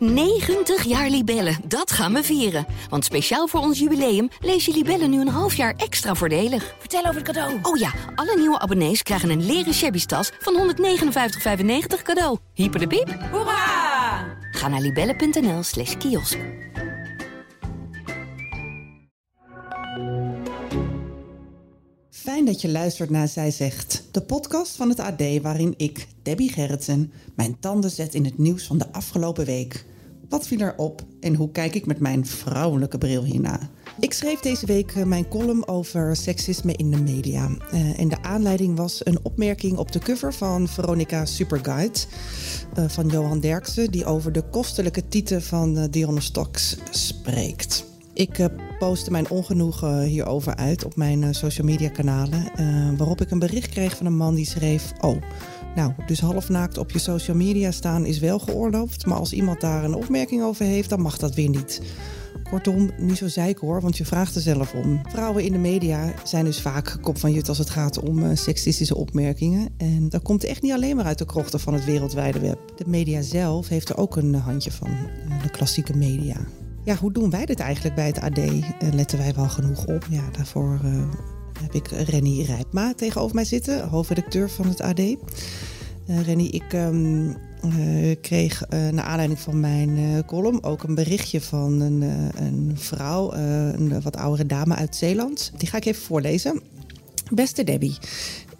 90 0.00 0.84
jaar 0.84 1.10
Libellen, 1.10 1.56
dat 1.64 1.90
gaan 1.90 2.12
we 2.12 2.22
vieren. 2.22 2.66
Want 2.88 3.04
speciaal 3.04 3.46
voor 3.46 3.60
ons 3.60 3.78
jubileum 3.78 4.28
lees 4.40 4.64
je 4.64 4.72
Libellen 4.72 5.10
nu 5.10 5.20
een 5.20 5.28
half 5.28 5.54
jaar 5.54 5.74
extra 5.76 6.14
voordelig. 6.14 6.74
Vertel 6.78 7.00
over 7.00 7.14
het 7.14 7.24
cadeau. 7.24 7.58
Oh 7.62 7.78
ja, 7.78 7.92
alle 8.14 8.36
nieuwe 8.38 8.58
abonnees 8.58 9.02
krijgen 9.02 9.30
een 9.30 9.46
leren 9.46 9.74
shabby 9.74 10.04
tas 10.04 10.30
van 10.38 10.74
159,95 10.76 12.02
cadeau. 12.02 12.38
Hyper 12.54 12.80
de 12.80 12.86
piep. 12.86 13.18
Hoera! 13.30 14.38
Ga 14.50 14.68
naar 14.68 14.80
libellen.nl 14.80 15.62
slash 15.62 15.96
kiosk. 15.96 16.38
Fijn 22.10 22.44
dat 22.44 22.60
je 22.60 22.68
luistert 22.68 23.10
naar 23.10 23.28
Zij 23.28 23.50
Zegt, 23.50 24.04
de 24.10 24.22
podcast 24.22 24.76
van 24.76 24.88
het 24.88 25.00
AD 25.00 25.22
waarin 25.42 25.74
ik, 25.76 26.06
Debbie 26.22 26.52
Gerritsen, 26.52 27.12
mijn 27.34 27.58
tanden 27.60 27.90
zet 27.90 28.14
in 28.14 28.24
het 28.24 28.38
nieuws 28.38 28.66
van 28.66 28.78
de 28.78 28.92
afgelopen 28.92 29.44
week. 29.44 29.84
Wat 30.30 30.46
viel 30.46 30.60
er 30.60 30.74
op 30.76 31.02
en 31.20 31.34
hoe 31.34 31.50
kijk 31.50 31.74
ik 31.74 31.86
met 31.86 32.00
mijn 32.00 32.26
vrouwelijke 32.26 32.98
bril 32.98 33.24
hierna? 33.24 33.58
Ik 34.00 34.12
schreef 34.12 34.40
deze 34.40 34.66
week 34.66 34.92
eh, 34.92 35.04
mijn 35.04 35.28
column 35.28 35.68
over 35.68 36.16
seksisme 36.16 36.72
in 36.72 36.90
de 36.90 37.00
media. 37.00 37.48
Uh, 37.48 37.98
en 37.98 38.08
de 38.08 38.22
aanleiding 38.22 38.76
was 38.76 39.06
een 39.06 39.18
opmerking 39.22 39.76
op 39.76 39.92
de 39.92 39.98
cover 39.98 40.34
van 40.34 40.68
Veronica 40.68 41.24
Superguide 41.24 41.98
uh, 42.78 42.88
van 42.88 43.08
Johan 43.08 43.40
Derksen, 43.40 43.90
die 43.90 44.04
over 44.04 44.32
de 44.32 44.42
kostelijke 44.50 45.08
titel 45.08 45.40
van 45.40 45.86
Dionne 45.90 46.20
Stocks 46.20 46.76
spreekt. 46.90 47.84
Ik 48.14 48.48
postte 48.78 49.10
mijn 49.10 49.30
ongenoegen 49.30 50.02
hierover 50.02 50.56
uit 50.56 50.84
op 50.84 50.96
mijn 50.96 51.34
social 51.34 51.66
media 51.66 51.88
kanalen. 51.88 52.50
Waarop 52.96 53.20
ik 53.20 53.30
een 53.30 53.38
bericht 53.38 53.68
kreeg 53.68 53.96
van 53.96 54.06
een 54.06 54.16
man 54.16 54.34
die 54.34 54.46
schreef: 54.46 54.92
Oh, 55.00 55.16
nou, 55.74 55.92
dus 56.06 56.20
halfnaakt 56.20 56.78
op 56.78 56.90
je 56.90 56.98
social 56.98 57.36
media 57.36 57.70
staan 57.70 58.06
is 58.06 58.18
wel 58.18 58.38
geoorloofd. 58.38 59.06
Maar 59.06 59.18
als 59.18 59.32
iemand 59.32 59.60
daar 59.60 59.84
een 59.84 59.94
opmerking 59.94 60.42
over 60.42 60.64
heeft, 60.64 60.88
dan 60.88 61.00
mag 61.00 61.18
dat 61.18 61.34
weer 61.34 61.48
niet. 61.48 61.80
Kortom, 62.50 62.90
niet 62.98 63.16
zo 63.16 63.28
zeik 63.28 63.58
hoor, 63.58 63.80
want 63.80 63.96
je 63.96 64.04
vraagt 64.04 64.34
er 64.34 64.40
zelf 64.40 64.74
om. 64.74 65.00
Vrouwen 65.08 65.44
in 65.44 65.52
de 65.52 65.58
media 65.58 66.12
zijn 66.24 66.44
dus 66.44 66.60
vaak 66.60 66.98
kop 67.00 67.18
van 67.18 67.32
jut 67.32 67.48
als 67.48 67.58
het 67.58 67.70
gaat 67.70 67.98
om 67.98 68.18
uh, 68.18 68.30
seksistische 68.34 68.96
opmerkingen. 68.96 69.68
En 69.76 70.08
dat 70.08 70.22
komt 70.22 70.44
echt 70.44 70.62
niet 70.62 70.72
alleen 70.72 70.96
maar 70.96 71.04
uit 71.04 71.18
de 71.18 71.24
krochten 71.24 71.60
van 71.60 71.74
het 71.74 71.84
wereldwijde 71.84 72.40
web. 72.40 72.58
De 72.76 72.84
media 72.86 73.22
zelf 73.22 73.68
heeft 73.68 73.88
er 73.88 73.96
ook 73.96 74.16
een 74.16 74.34
handje 74.34 74.72
van, 74.72 74.88
uh, 74.88 75.42
de 75.42 75.50
klassieke 75.50 75.96
media. 75.96 76.36
Ja, 76.84 76.94
hoe 76.94 77.12
doen 77.12 77.30
wij 77.30 77.46
dit 77.46 77.60
eigenlijk 77.60 77.94
bij 77.94 78.06
het 78.06 78.20
AD? 78.20 78.38
Uh, 78.38 78.62
letten 78.92 79.18
wij 79.18 79.34
wel 79.34 79.48
genoeg 79.48 79.86
op? 79.86 80.06
Ja, 80.10 80.30
daarvoor 80.32 80.80
heb 81.62 81.74
ik 81.74 81.86
Renny 81.86 82.42
Rijpma 82.42 82.94
tegenover 82.94 83.34
mij 83.34 83.44
zitten, 83.44 83.88
hoofdredacteur 83.88 84.50
van 84.50 84.66
het 84.66 84.80
AD. 84.80 84.98
Uh, 84.98 85.16
Renny, 86.24 86.44
ik 86.44 86.72
um, 86.72 87.36
kreeg 88.20 88.68
naar 88.68 89.04
aanleiding 89.04 89.40
van 89.40 89.60
mijn 89.60 90.24
column 90.26 90.62
ook 90.62 90.82
een 90.82 90.94
berichtje 90.94 91.40
van 91.40 91.80
een, 91.80 92.02
een 92.34 92.72
vrouw, 92.74 93.32
een 93.32 94.02
wat 94.02 94.16
oudere 94.16 94.46
dame 94.46 94.74
uit 94.74 94.96
Zeeland. 94.96 95.52
Die 95.56 95.68
ga 95.68 95.76
ik 95.76 95.84
even 95.84 96.02
voorlezen. 96.02 96.62
Beste 97.30 97.64
Debbie, 97.64 97.96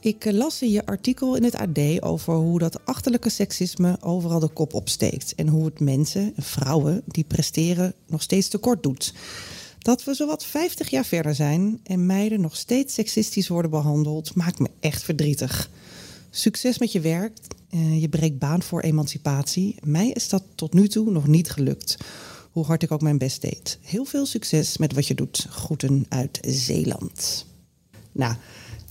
ik 0.01 0.31
las 0.33 0.62
in 0.62 0.71
je 0.71 0.87
artikel 0.87 1.37
in 1.37 1.45
het 1.45 1.56
AD 1.56 2.03
over 2.03 2.34
hoe 2.34 2.59
dat 2.59 2.84
achterlijke 2.84 3.28
seksisme 3.28 3.97
overal 4.01 4.41
de 4.41 4.48
kop 4.48 4.75
opsteekt. 4.75 5.34
En 5.34 5.48
hoe 5.48 5.65
het 5.65 5.81
mensen, 5.81 6.33
vrouwen, 6.37 7.03
die 7.06 7.25
presteren, 7.25 7.95
nog 8.06 8.23
steeds 8.23 8.48
tekort 8.48 8.83
doet. 8.83 9.15
Dat 9.81 10.05
we 10.05 10.14
zowat 10.14 10.45
50 10.45 10.91
jaar 10.91 11.05
verder 11.05 11.34
zijn 11.34 11.81
en 11.83 12.06
meiden 12.06 12.41
nog 12.41 12.56
steeds 12.56 12.95
seksistisch 12.95 13.48
worden 13.48 13.70
behandeld, 13.70 14.34
maakt 14.34 14.59
me 14.59 14.70
echt 14.81 15.03
verdrietig. 15.03 15.70
Succes 16.31 16.78
met 16.78 16.92
je 16.92 17.00
werk. 17.00 17.39
Je 17.98 18.09
breekt 18.09 18.39
baan 18.39 18.62
voor 18.62 18.81
emancipatie. 18.81 19.75
Mij 19.83 20.09
is 20.09 20.28
dat 20.28 20.42
tot 20.55 20.72
nu 20.72 20.89
toe 20.89 21.11
nog 21.11 21.27
niet 21.27 21.50
gelukt. 21.50 21.97
Hoe 22.53 22.64
hard 22.64 22.83
ik 22.83 22.91
ook 22.91 23.00
mijn 23.00 23.19
best 23.19 23.42
deed. 23.42 23.78
Heel 23.83 24.05
veel 24.05 24.27
succes 24.27 24.77
met 24.77 24.92
wat 24.92 25.06
je 25.06 25.14
doet. 25.14 25.47
Groeten 25.50 26.06
uit 26.09 26.39
Zeeland. 26.42 27.47
Nou, 28.12 28.34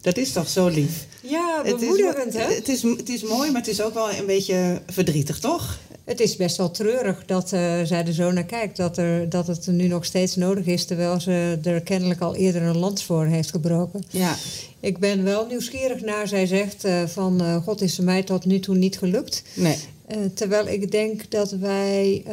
dat 0.01 0.17
is 0.17 0.31
toch 0.31 0.49
zo 0.49 0.67
lief? 0.67 1.07
Ja, 1.21 1.61
bemoedigend, 1.63 2.33
hè? 2.33 2.53
Het 2.53 2.69
is, 2.69 2.81
het 2.81 3.09
is 3.09 3.23
mooi, 3.23 3.51
maar 3.51 3.61
het 3.61 3.69
is 3.69 3.81
ook 3.81 3.93
wel 3.93 4.11
een 4.11 4.25
beetje 4.25 4.81
verdrietig, 4.87 5.39
toch? 5.39 5.79
Het 6.09 6.19
is 6.19 6.35
best 6.35 6.57
wel 6.57 6.71
treurig 6.71 7.23
dat 7.25 7.43
uh, 7.43 7.59
zij 7.83 8.05
er 8.05 8.13
zo 8.13 8.31
naar 8.31 8.43
kijkt. 8.43 8.77
Dat, 8.77 8.97
er, 8.97 9.29
dat 9.29 9.47
het 9.47 9.67
nu 9.67 9.87
nog 9.87 10.05
steeds 10.05 10.35
nodig 10.35 10.65
is, 10.65 10.85
terwijl 10.85 11.19
ze 11.19 11.59
er 11.63 11.81
kennelijk 11.81 12.21
al 12.21 12.35
eerder 12.35 12.61
een 12.61 12.77
lans 12.77 13.03
voor 13.03 13.25
heeft 13.25 13.49
gebroken. 13.49 14.03
Ja. 14.09 14.35
Ik 14.79 14.97
ben 14.97 15.23
wel 15.23 15.45
nieuwsgierig 15.45 16.01
naar, 16.01 16.27
zij 16.27 16.45
zegt 16.45 16.85
uh, 16.85 17.03
van 17.05 17.41
uh, 17.41 17.55
God 17.55 17.81
is 17.81 17.99
mij 17.99 18.23
tot 18.23 18.45
nu 18.45 18.59
toe 18.59 18.75
niet 18.75 18.97
gelukt. 18.97 19.43
Nee. 19.53 19.77
terwijl 20.33 20.67
ik 20.67 20.91
denk 20.91 21.31
dat 21.31 21.51
wij, 21.51 22.23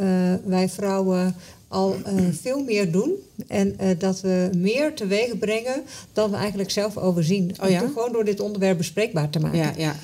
wij 0.44 0.68
vrouwen 0.68 1.34
al 1.68 1.96
veel 2.40 2.62
meer 2.62 2.92
doen. 2.92 3.12
En 3.46 3.76
dat 3.98 4.20
we 4.20 4.50
meer 4.56 4.94
teweeg 4.94 5.38
brengen 5.38 5.82
dan 6.12 6.30
we 6.30 6.36
eigenlijk 6.36 6.70
zelf 6.70 6.96
overzien. 6.96 7.54
Oh 7.62 7.70
ja? 7.70 7.78
Gewoon 7.78 8.12
door 8.12 8.24
dit 8.24 8.40
onderwerp 8.40 8.76
bespreekbaar 8.76 9.30
te 9.30 9.38
maken. 9.38 9.58
Ja, 9.58 9.72
ja. 9.76 9.96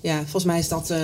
Ja 0.00 0.20
volgens 0.20 0.44
mij 0.44 0.58
is 0.58 0.68
dat 0.68 0.90
uh, 0.90 0.98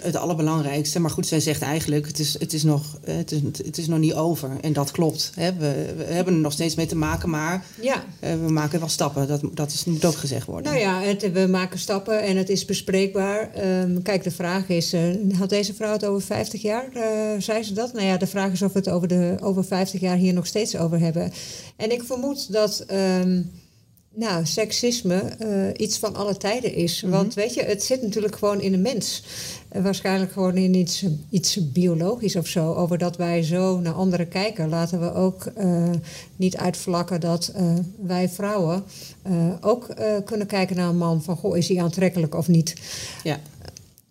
het 0.00 0.16
allerbelangrijkste. 0.16 1.00
Maar 1.00 1.10
goed, 1.10 1.26
zij 1.26 1.40
zegt 1.40 1.62
eigenlijk, 1.62 2.06
het 2.06 2.18
is, 2.18 2.38
het 2.38 2.52
is, 2.52 2.62
nog, 2.62 2.98
het 3.04 3.32
is, 3.32 3.40
het 3.64 3.78
is 3.78 3.86
nog 3.86 3.98
niet 3.98 4.14
over. 4.14 4.50
En 4.60 4.72
dat 4.72 4.90
klopt. 4.90 5.32
Hè? 5.34 5.54
We, 5.54 5.94
we 5.96 6.04
hebben 6.04 6.34
er 6.34 6.40
nog 6.40 6.52
steeds 6.52 6.74
mee 6.74 6.86
te 6.86 6.96
maken, 6.96 7.30
maar 7.30 7.64
ja. 7.80 8.04
we 8.20 8.52
maken 8.52 8.78
wel 8.78 8.88
stappen. 8.88 9.28
Dat, 9.28 9.40
dat 9.52 9.72
is, 9.72 9.84
moet 9.84 10.04
ook 10.04 10.14
gezegd 10.14 10.46
worden. 10.46 10.72
Nou 10.72 10.84
ja, 10.84 11.00
het, 11.00 11.32
we 11.32 11.46
maken 11.46 11.78
stappen 11.78 12.22
en 12.22 12.36
het 12.36 12.48
is 12.48 12.64
bespreekbaar. 12.64 13.50
Um, 13.80 14.02
kijk, 14.02 14.24
de 14.24 14.30
vraag 14.30 14.68
is, 14.68 14.94
had 15.38 15.48
deze 15.48 15.74
vrouw 15.74 15.92
het 15.92 16.04
over 16.04 16.26
50 16.26 16.62
jaar? 16.62 16.88
zei 17.38 17.62
ze 17.62 17.72
dat? 17.72 17.92
Nou 17.92 18.06
ja, 18.06 18.16
de 18.16 18.26
vraag 18.26 18.52
is 18.52 18.62
of 18.62 18.72
we 18.72 18.78
het 18.78 18.88
over, 18.88 19.08
de, 19.08 19.36
over 19.40 19.64
50 19.64 20.00
jaar 20.00 20.16
hier 20.16 20.32
nog 20.32 20.46
steeds 20.46 20.76
over 20.76 20.98
hebben. 20.98 21.32
En 21.76 21.92
ik 21.92 22.02
vermoed 22.02 22.52
dat... 22.52 22.84
Um, 23.20 23.50
nou, 24.16 24.46
seksisme 24.46 25.22
uh, 25.42 25.68
iets 25.76 25.98
van 25.98 26.14
alle 26.14 26.36
tijden 26.36 26.74
is. 26.74 27.02
Mm 27.02 27.10
-hmm. 27.10 27.18
Want 27.18 27.34
weet 27.34 27.54
je, 27.54 27.62
het 27.62 27.82
zit 27.82 28.02
natuurlijk 28.02 28.36
gewoon 28.36 28.60
in 28.60 28.72
de 28.72 28.78
mens. 28.78 29.22
Uh, 29.72 29.82
waarschijnlijk 29.82 30.32
gewoon 30.32 30.56
in 30.56 30.74
iets, 30.74 31.04
iets 31.30 31.72
biologisch 31.72 32.36
of 32.36 32.46
zo. 32.46 32.74
Over 32.74 32.98
dat 32.98 33.16
wij 33.16 33.42
zo 33.42 33.80
naar 33.80 33.92
anderen 33.92 34.28
kijken. 34.28 34.68
Laten 34.68 35.00
we 35.00 35.14
ook 35.14 35.52
uh, 35.58 35.90
niet 36.36 36.56
uitvlakken 36.56 37.20
dat 37.20 37.52
wij 38.00 38.28
vrouwen 38.28 38.84
ook 39.60 39.88
kunnen 40.24 40.46
kijken 40.46 40.76
naar 40.76 40.88
een 40.88 40.96
man. 40.96 41.22
Van, 41.22 41.36
goh, 41.36 41.56
is 41.56 41.68
hij 41.68 41.82
aantrekkelijk 41.82 42.34
of 42.34 42.48
niet? 42.48 42.74
Ja. 43.22 43.40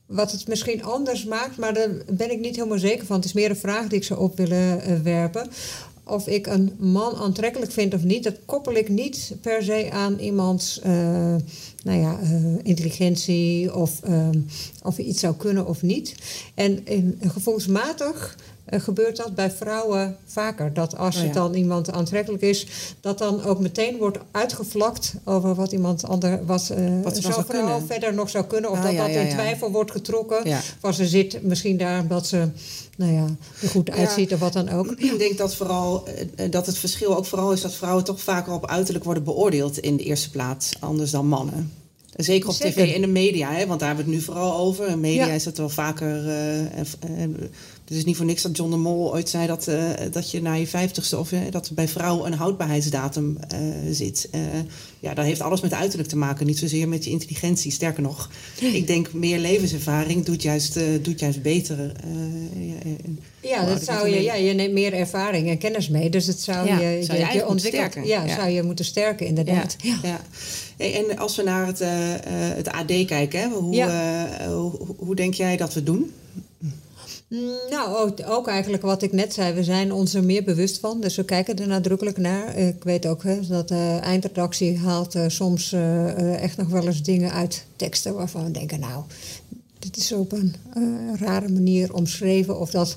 Wat 0.05 0.31
het 0.31 0.47
misschien 0.47 0.83
anders 0.83 1.25
maakt, 1.25 1.57
maar 1.57 1.73
daar 1.73 1.89
ben 2.09 2.31
ik 2.31 2.39
niet 2.39 2.55
helemaal 2.55 2.77
zeker 2.77 3.05
van. 3.05 3.15
Het 3.15 3.25
is 3.25 3.33
meer 3.33 3.49
een 3.49 3.55
vraag 3.55 3.87
die 3.87 3.97
ik 3.97 4.03
zou 4.03 4.19
op 4.19 4.37
willen 4.37 5.03
werpen 5.03 5.49
of 6.05 6.27
ik 6.27 6.47
een 6.47 6.75
man 6.79 7.15
aantrekkelijk 7.15 7.71
vind 7.71 7.93
of 7.93 8.03
niet, 8.03 8.23
dat 8.23 8.37
koppel 8.45 8.73
ik 8.73 8.89
niet 8.89 9.35
per 9.41 9.63
se 9.63 9.89
aan 9.91 10.19
iemands 10.19 10.79
uh, 10.85 11.35
nou 11.83 11.99
ja, 11.99 12.19
uh, 12.23 12.55
intelligentie 12.63 13.75
of 13.75 14.01
uh, 14.09 14.29
of 14.83 14.97
iets 14.97 15.19
zou 15.19 15.35
kunnen 15.35 15.67
of 15.67 15.81
niet. 15.81 16.15
En 16.53 16.85
in, 16.85 17.19
gevoelsmatig 17.27 18.37
uh, 18.69 18.79
gebeurt 18.79 19.17
dat 19.17 19.35
bij 19.35 19.51
vrouwen 19.51 20.17
vaker. 20.25 20.73
Dat 20.73 20.97
als 20.97 21.15
oh 21.15 21.21
ja. 21.21 21.27
het 21.27 21.35
dan 21.35 21.53
iemand 21.53 21.91
aantrekkelijk 21.91 22.43
is, 22.43 22.67
dat 23.01 23.17
dan 23.17 23.43
ook 23.43 23.59
meteen 23.59 23.97
wordt 23.97 24.17
uitgevlakt 24.31 25.13
over 25.23 25.55
wat 25.55 25.71
iemand 25.71 26.07
ander 26.07 26.45
wat, 26.45 26.71
uh, 26.77 27.01
wat 27.03 27.17
zo'n 27.17 27.31
vrouw 27.31 27.43
kunnen. 27.43 27.87
verder 27.87 28.13
nog 28.13 28.29
zou 28.29 28.45
kunnen. 28.45 28.71
Of 28.71 28.77
Ah, 28.77 28.83
dat 28.83 28.91
ja, 28.91 29.05
dat 29.05 29.13
ja, 29.13 29.21
in 29.21 29.29
twijfel 29.29 29.71
wordt 29.71 29.91
getrokken. 29.91 30.61
Van 30.79 30.93
ze 30.93 31.07
zit 31.07 31.43
misschien 31.43 31.77
daar 31.77 32.01
omdat 32.01 32.27
ze 32.27 32.47
nou 32.97 33.13
ja, 33.13 33.27
er 33.61 33.69
goed 33.69 33.89
uitziet 33.91 34.33
of 34.33 34.39
wat 34.39 34.53
dan 34.53 34.69
ook. 34.69 34.91
Ik 35.11 35.17
denk 35.17 35.37
dat, 35.37 35.55
vooral, 35.55 36.07
eh, 36.35 36.51
dat 36.51 36.65
het 36.65 36.77
verschil 36.77 37.17
ook 37.17 37.25
vooral 37.25 37.51
is 37.51 37.61
dat 37.61 37.73
vrouwen 37.73 38.03
toch 38.03 38.21
vaker 38.21 38.53
op 38.53 38.67
uiterlijk 38.67 39.05
worden 39.05 39.23
beoordeeld 39.23 39.77
in 39.77 39.97
de 39.97 40.03
eerste 40.03 40.29
plaats, 40.29 40.71
anders 40.79 41.11
dan 41.11 41.27
mannen. 41.27 41.71
Zeker 42.15 42.49
op 42.49 42.55
Zeker. 42.55 42.83
tv 42.85 42.95
en 42.95 43.01
de 43.01 43.07
media, 43.07 43.51
hè, 43.51 43.67
want 43.67 43.79
daar 43.79 43.87
hebben 43.87 44.05
we 44.05 44.11
het 44.11 44.19
nu 44.19 44.25
vooral 44.25 44.57
over. 44.57 44.87
In 44.87 44.99
media 44.99 45.25
Ja. 45.27 45.33
is 45.33 45.43
dat 45.43 45.57
wel 45.57 45.69
vaker. 45.69 46.27
en- 47.17 47.49
het 47.85 47.97
is 47.97 48.05
niet 48.05 48.15
voor 48.17 48.25
niks 48.25 48.41
dat 48.41 48.57
John 48.57 48.71
de 48.71 48.77
Mol 48.77 49.13
ooit 49.13 49.29
zei 49.29 49.47
dat, 49.47 49.67
eh, 49.67 49.83
dat 50.11 50.31
je 50.31 50.41
na 50.41 50.53
je 50.53 50.67
vijftigste 50.67 51.17
of 51.17 51.31
eh, 51.31 51.39
dat 51.49 51.71
bij 51.73 51.87
vrouwen 51.87 52.31
een 52.31 52.37
houdbaarheidsdatum 52.37 53.37
zit. 53.91 54.29
Ja, 54.99 55.13
dat 55.13 55.25
heeft 55.25 55.41
alles 55.41 55.61
met 55.61 55.73
uiterlijk 55.73 56.09
te 56.09 56.17
maken, 56.17 56.45
niet 56.45 56.57
zozeer 56.59 56.87
met 56.87 57.03
je 57.03 57.09
intelligentie. 57.09 57.71
Sterker 57.71 58.01
nog, 58.03 58.29
ik 58.59 58.87
denk 58.87 59.13
meer 59.13 59.39
levenservaring 59.39 60.25
doet 60.25 60.41
juist, 60.41 60.79
doet 61.01 61.19
juist 61.19 61.41
beter. 61.41 61.91
ja, 63.41 63.59
dat 63.59 63.67
ouder 63.67 63.83
zou 63.83 64.09
je 64.09 64.21
ja, 64.21 64.33
je 64.33 64.53
neemt 64.53 64.73
meer 64.73 64.93
ervaring 64.93 65.49
en 65.49 65.57
kennis 65.57 65.89
mee. 65.89 66.09
Dus 66.09 66.27
het 66.27 66.39
zou 66.41 66.67
Ja, 66.67 66.79
je, 66.79 67.03
zou 67.03 67.17
je 67.19 67.25
je. 67.33 68.07
Ja, 68.07 68.23
Ja. 68.25 68.35
zou 68.35 68.49
je 68.49 68.63
moeten 68.63 68.85
sterken, 68.85 69.25
inderdaad. 69.25 69.75
Ja. 69.81 70.21
En 70.77 71.17
als 71.17 71.35
we 71.35 71.43
naar 71.43 71.65
het, 71.67 71.81
eh, 71.81 72.13
eh, 72.13 72.21
het 72.55 72.67
AD 72.71 73.05
kijken, 73.05 73.39
hè, 73.39 73.47
hoe, 73.47 73.75
Ja. 73.75 74.27
eh, 74.39 74.47
hoe, 74.47 74.71
hoe 74.97 75.15
denk 75.15 75.33
jij 75.33 75.57
dat 75.57 75.73
we 75.73 75.83
doen? 75.83 76.11
Mm, 77.27 77.49
Nou, 77.69 78.11
ook, 78.25 78.47
eigenlijk 78.47 78.83
wat 78.83 79.01
ik 79.01 79.11
net 79.11 79.33
zei. 79.33 79.53
We 79.53 79.63
zijn 79.63 79.91
ons 79.91 80.13
er 80.13 80.23
meer 80.23 80.43
bewust 80.43 80.79
van. 80.79 81.01
Dus 81.01 81.15
we 81.15 81.25
kijken 81.25 81.57
er 81.59 81.67
nadrukkelijk 81.67 82.17
naar. 82.17 82.57
Ik 82.57 82.83
weet 82.83 83.05
ook 83.05 83.23
hè, 83.23 83.47
dat 83.47 83.67
de 83.67 83.99
eindredactie 84.01 84.77
haalt 84.77 85.15
soms 85.27 85.73
echt 86.39 86.57
nog 86.57 86.67
wel 86.67 86.85
eens 86.85 87.01
dingen 87.03 87.31
uit 87.31 87.65
teksten... 87.75 88.13
waarvan 88.15 88.43
we 88.43 88.51
denken, 88.51 88.79
nou, 88.79 89.03
dit 89.85 89.97
is 89.97 90.11
op 90.11 90.31
een 90.31 90.53
eh, 90.73 90.83
rare 91.19 91.49
manier 91.49 91.93
omschreven. 91.93 92.59
Of 92.59 92.69
dat, 92.69 92.95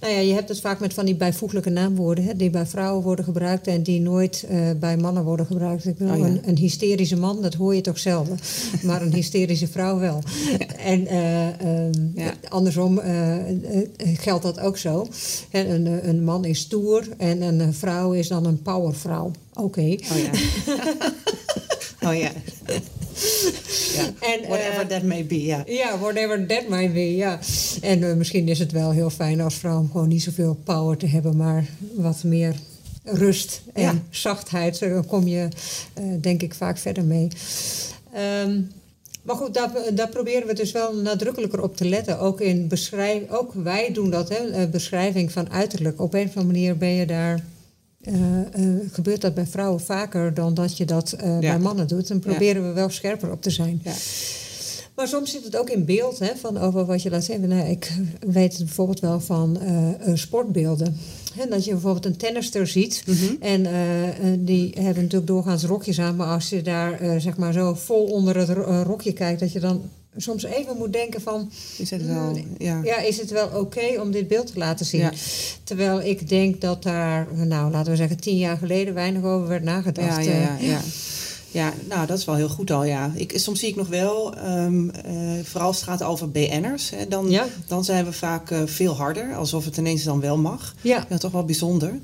nou 0.00 0.12
ja, 0.12 0.18
je 0.18 0.32
hebt 0.32 0.48
het 0.48 0.60
vaak 0.60 0.80
met 0.80 0.94
van 0.94 1.04
die 1.04 1.14
bijvoeglijke 1.14 1.70
naamwoorden, 1.70 2.24
hè, 2.24 2.36
die 2.36 2.50
bij 2.50 2.66
vrouwen 2.66 3.02
worden 3.02 3.24
gebruikt 3.24 3.66
en 3.66 3.82
die 3.82 4.00
nooit 4.00 4.44
eh, 4.48 4.58
bij 4.80 4.96
mannen 4.96 5.24
worden 5.24 5.46
gebruikt. 5.46 5.86
Ik 5.86 5.96
bedoel, 5.96 6.14
Oh 6.14 6.18
ja. 6.18 6.26
een, 6.26 6.40
een 6.44 6.56
hysterische 6.56 7.16
man, 7.16 7.42
dat 7.42 7.54
hoor 7.54 7.74
je 7.74 7.80
toch 7.80 7.98
zelden, 7.98 8.38
maar 8.86 9.02
een 9.02 9.14
hysterische 9.14 9.68
vrouw 9.68 9.98
wel. 9.98 10.22
En 10.78 11.06
eh, 11.06 11.48
ehm, 11.48 11.92
Ja. 12.14 12.34
andersom 12.48 13.00
geldt 13.98 14.42
dat 14.42 14.60
ook 14.60 14.78
zo. 14.78 15.06
Een, 15.50 16.08
een 16.08 16.24
man 16.24 16.44
is 16.44 16.58
stoer 16.58 17.08
en 17.16 17.42
een 17.42 17.74
vrouw 17.74 18.12
is 18.12 18.28
dan 18.28 18.46
een 18.46 18.62
powervrouw. 18.62 19.30
Oké. 19.54 19.80
Oh 19.80 20.18
ja. 20.18 20.30
oh 22.08 22.16
ja. 22.18 22.30
En, 24.20 24.48
Whatever 24.48 24.80
eh, 24.80 24.86
that 24.86 25.02
may 25.02 25.26
be, 25.26 25.42
ja. 25.42 25.62
Ja, 25.66 25.98
whatever 25.98 26.46
that 26.46 26.68
might 26.68 26.92
be, 26.92 27.16
ja. 27.16 27.38
En 27.80 28.02
eh, 28.10 28.14
misschien 28.16 28.48
is 28.48 28.58
het 28.58 28.72
wel 28.72 28.90
heel 28.90 29.10
fijn 29.10 29.40
als 29.40 29.54
vrouw 29.54 29.78
om 29.78 29.90
gewoon 29.90 30.08
niet 30.08 30.22
zoveel 30.22 30.58
power 30.64 30.96
te 30.96 31.06
hebben, 31.06 31.36
maar 31.36 31.64
wat 31.94 32.22
meer 32.22 32.54
rust 33.04 33.62
en 33.72 33.82
Ja. 33.82 33.94
zachtheid. 34.10 34.78
Daar 34.78 35.04
kom 35.04 35.26
je, 35.28 35.48
eh, 35.94 36.04
denk 36.20 36.42
ik, 36.42 36.54
vaak 36.54 36.78
verder 36.78 37.04
mee. 37.04 37.28
Ehm, 38.12 38.60
maar 39.22 39.36
goed, 39.36 39.54
daar, 39.54 39.70
daar 39.94 40.08
proberen 40.08 40.46
we 40.46 40.54
dus 40.54 40.72
wel 40.72 40.94
nadrukkelijker 40.94 41.62
op 41.62 41.76
te 41.76 41.84
letten. 41.88 42.18
Ook 42.18 42.40
in 42.40 42.68
beschrijf, 42.68 43.30
ook 43.30 43.52
wij 43.54 43.92
doen 43.92 44.10
dat, 44.10 44.28
hè, 44.28 44.68
beschrijving 44.68 45.32
van 45.32 45.50
uiterlijk. 45.50 46.00
Op 46.00 46.14
een 46.14 46.26
of 46.26 46.36
andere 46.36 46.44
manier 46.46 46.76
ben 46.76 46.94
je 46.94 47.06
daar. 47.06 47.44
Eh, 48.08 48.40
eh, 48.40 48.76
gebeurt 48.92 49.20
dat 49.20 49.34
bij 49.34 49.46
vrouwen 49.46 49.80
vaker 49.80 50.34
dan 50.34 50.54
dat 50.54 50.76
je 50.76 50.84
dat 50.84 51.12
eh, 51.12 51.38
bij 51.38 51.58
mannen 51.58 51.88
doet. 51.88 52.08
Dan 52.08 52.18
proberen 52.18 52.66
we 52.68 52.72
wel 52.72 52.90
scherper 52.90 53.30
op 53.30 53.42
te 53.42 53.50
zijn. 53.50 53.80
Ja. 53.84 53.92
Maar 54.94 55.08
soms 55.08 55.30
zit 55.30 55.44
het 55.44 55.56
ook 55.56 55.70
in 55.70 55.84
beeld, 55.84 56.18
hè, 56.18 56.36
van 56.36 56.58
over 56.58 56.84
wat 56.86 57.02
je 57.02 57.10
laat 57.10 57.24
zeggen. 57.24 57.48
Nou, 57.48 57.68
ik 57.68 57.92
weet 58.20 58.52
het 58.52 58.64
bijvoorbeeld 58.64 59.00
wel 59.00 59.20
van 59.20 59.58
sportbeelden. 60.14 60.96
Hè, 61.34 61.48
dat 61.48 61.64
je 61.64 61.70
bijvoorbeeld 61.70 62.04
een 62.06 62.16
tennister 62.16 62.66
ziet. 62.66 63.02
Mhm. 63.06 63.34
En 63.40 63.66
die 64.44 64.70
hebben 64.74 65.02
natuurlijk 65.02 65.26
doorgaans 65.26 65.64
rokjes 65.64 66.00
aan. 66.00 66.16
Maar 66.16 66.26
als 66.26 66.48
je 66.48 66.62
daar 66.62 67.20
zeg 67.20 67.36
maar 67.36 67.52
zo 67.52 67.74
vol 67.74 68.04
onder 68.04 68.36
het 68.36 68.48
ro- 68.48 68.82
rokje 68.82 69.12
kijkt... 69.12 69.40
dat 69.40 69.52
je 69.52 69.60
dan 69.60 69.82
soms 70.16 70.44
even 70.44 70.76
moet 70.76 70.92
denken 70.92 71.20
van... 71.20 71.50
Is 71.78 71.90
het 71.90 72.06
wel, 72.06 72.38
ja. 72.58 72.80
Ja, 72.84 72.98
is 72.98 73.18
het 73.18 73.30
wel 73.30 73.48
oké 73.48 74.00
om 74.00 74.10
dit 74.10 74.28
beeld 74.28 74.52
te 74.52 74.58
laten 74.58 74.86
zien? 74.86 75.00
Ja. 75.00 75.12
Terwijl 75.64 76.00
ik 76.00 76.28
denk 76.28 76.60
dat 76.60 76.82
daar, 76.82 77.26
nou 77.34 77.70
laten 77.70 77.90
we 77.90 77.96
zeggen, 77.96 78.20
tien 78.20 78.36
jaar 78.38 78.56
geleden 78.56 78.94
weinig 78.94 79.22
over 79.22 79.48
werd 79.48 79.62
nagedacht. 79.62 80.24
Ja, 80.24 80.32
ja, 80.32 80.40
ja, 80.40 80.56
Eh, 80.58 80.68
ja. 80.68 80.80
Ja, 81.50 81.72
nou, 81.88 82.06
dat 82.06 82.18
is 82.18 82.24
wel 82.24 82.34
heel 82.34 82.48
goed 82.48 82.70
al, 82.70 82.84
ja. 82.84 83.12
Ik, 83.14 83.32
soms 83.38 83.60
zie 83.60 83.68
ik 83.68 83.76
nog 83.76 83.88
wel, 83.88 84.34
ehm, 84.34 84.88
eh, 84.88 85.12
vooral 85.42 85.66
als 85.68 85.76
het 85.76 85.88
gaat 85.88 86.02
over 86.02 86.30
BN'ers... 86.30 86.90
Hè, 86.90 87.08
dan, 87.08 87.38
dan 87.66 87.84
zijn 87.84 88.04
we 88.04 88.12
vaak 88.12 88.50
eh, 88.50 88.58
veel 88.64 88.96
harder, 88.96 89.34
alsof 89.34 89.64
het 89.64 89.76
ineens 89.76 90.02
dan 90.02 90.20
wel 90.20 90.38
mag. 90.38 90.74
Ja. 90.80 91.06
Ja, 91.08 91.18
toch 91.18 91.32
wel 91.32 91.44
bijzonder. 91.44 91.98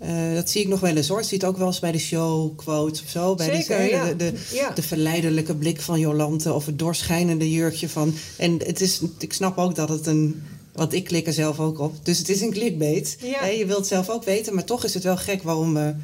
Eh, 0.00 0.34
dat 0.34 0.50
zie 0.50 0.60
ik 0.62 0.68
nog 0.68 0.80
wel 0.80 0.96
eens 0.96 1.08
hoor. 1.08 1.24
Ziet 1.24 1.40
het 1.40 1.50
ook 1.50 1.56
wel 1.56 1.66
eens 1.66 1.78
bij 1.78 1.92
de 1.92 1.98
show 1.98 2.56
quotes 2.56 3.02
of 3.02 3.08
zo. 3.08 3.34
Bij 3.34 3.54
Zeker, 3.54 3.78
de, 3.78 3.84
ja. 3.84 4.04
de, 4.08 4.16
de, 4.16 4.32
Ja. 4.52 4.70
de 4.70 4.82
verleidelijke 4.82 5.54
blik 5.54 5.80
van 5.80 6.00
Jolante 6.00 6.52
of 6.52 6.66
het 6.66 6.78
doorschijnende 6.78 7.50
jurkje 7.50 7.88
van. 7.88 8.14
En 8.36 8.58
het 8.64 8.80
is, 8.80 9.00
ik 9.18 9.32
snap 9.32 9.58
ook 9.58 9.74
dat 9.74 9.88
het 9.88 10.06
een. 10.06 10.42
Want 10.72 10.92
ik 10.92 11.04
klik 11.04 11.26
er 11.26 11.32
zelf 11.32 11.60
ook 11.60 11.78
op. 11.78 11.94
Dus 12.02 12.18
het 12.18 12.28
is 12.28 12.40
een 12.40 12.50
clickbait. 12.50 13.16
Ja. 13.22 13.46
Je 13.46 13.66
wilt 13.66 13.86
zelf 13.86 14.08
ook 14.10 14.24
weten, 14.24 14.54
maar 14.54 14.64
toch 14.64 14.84
is 14.84 14.94
het 14.94 15.02
wel 15.02 15.16
gek 15.16 15.42
waarom 15.42 15.74
we, 15.74 15.94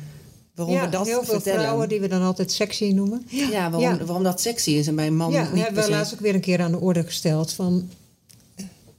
waarom 0.54 0.74
ja, 0.74 0.84
we 0.84 0.88
dat 0.90 1.06
heel 1.06 1.24
veel 1.24 1.34
vertellen. 1.34 1.60
vrouwen 1.60 1.88
die 1.88 2.00
we 2.00 2.08
dan 2.08 2.22
altijd 2.22 2.52
sexy 2.52 2.84
noemen. 2.92 3.26
Ja, 3.28 3.70
waarom, 3.70 3.80
Ja. 3.80 4.04
waarom 4.04 4.22
dat 4.22 4.40
sexy 4.40 4.70
is 4.70 4.86
en 4.86 4.94
bij 4.96 5.06
een 5.06 5.16
man 5.16 5.32
Ja, 5.32 5.40
niet 5.40 5.48
hebben 5.48 5.64
per 5.66 5.74
we 5.74 5.82
se. 5.82 5.90
laatst 5.90 6.12
ook 6.14 6.20
weer 6.20 6.34
een 6.34 6.40
keer 6.40 6.60
aan 6.60 6.70
de 6.72 6.80
orde 6.80 7.04
gesteld. 7.04 7.52
Van, 7.52 7.88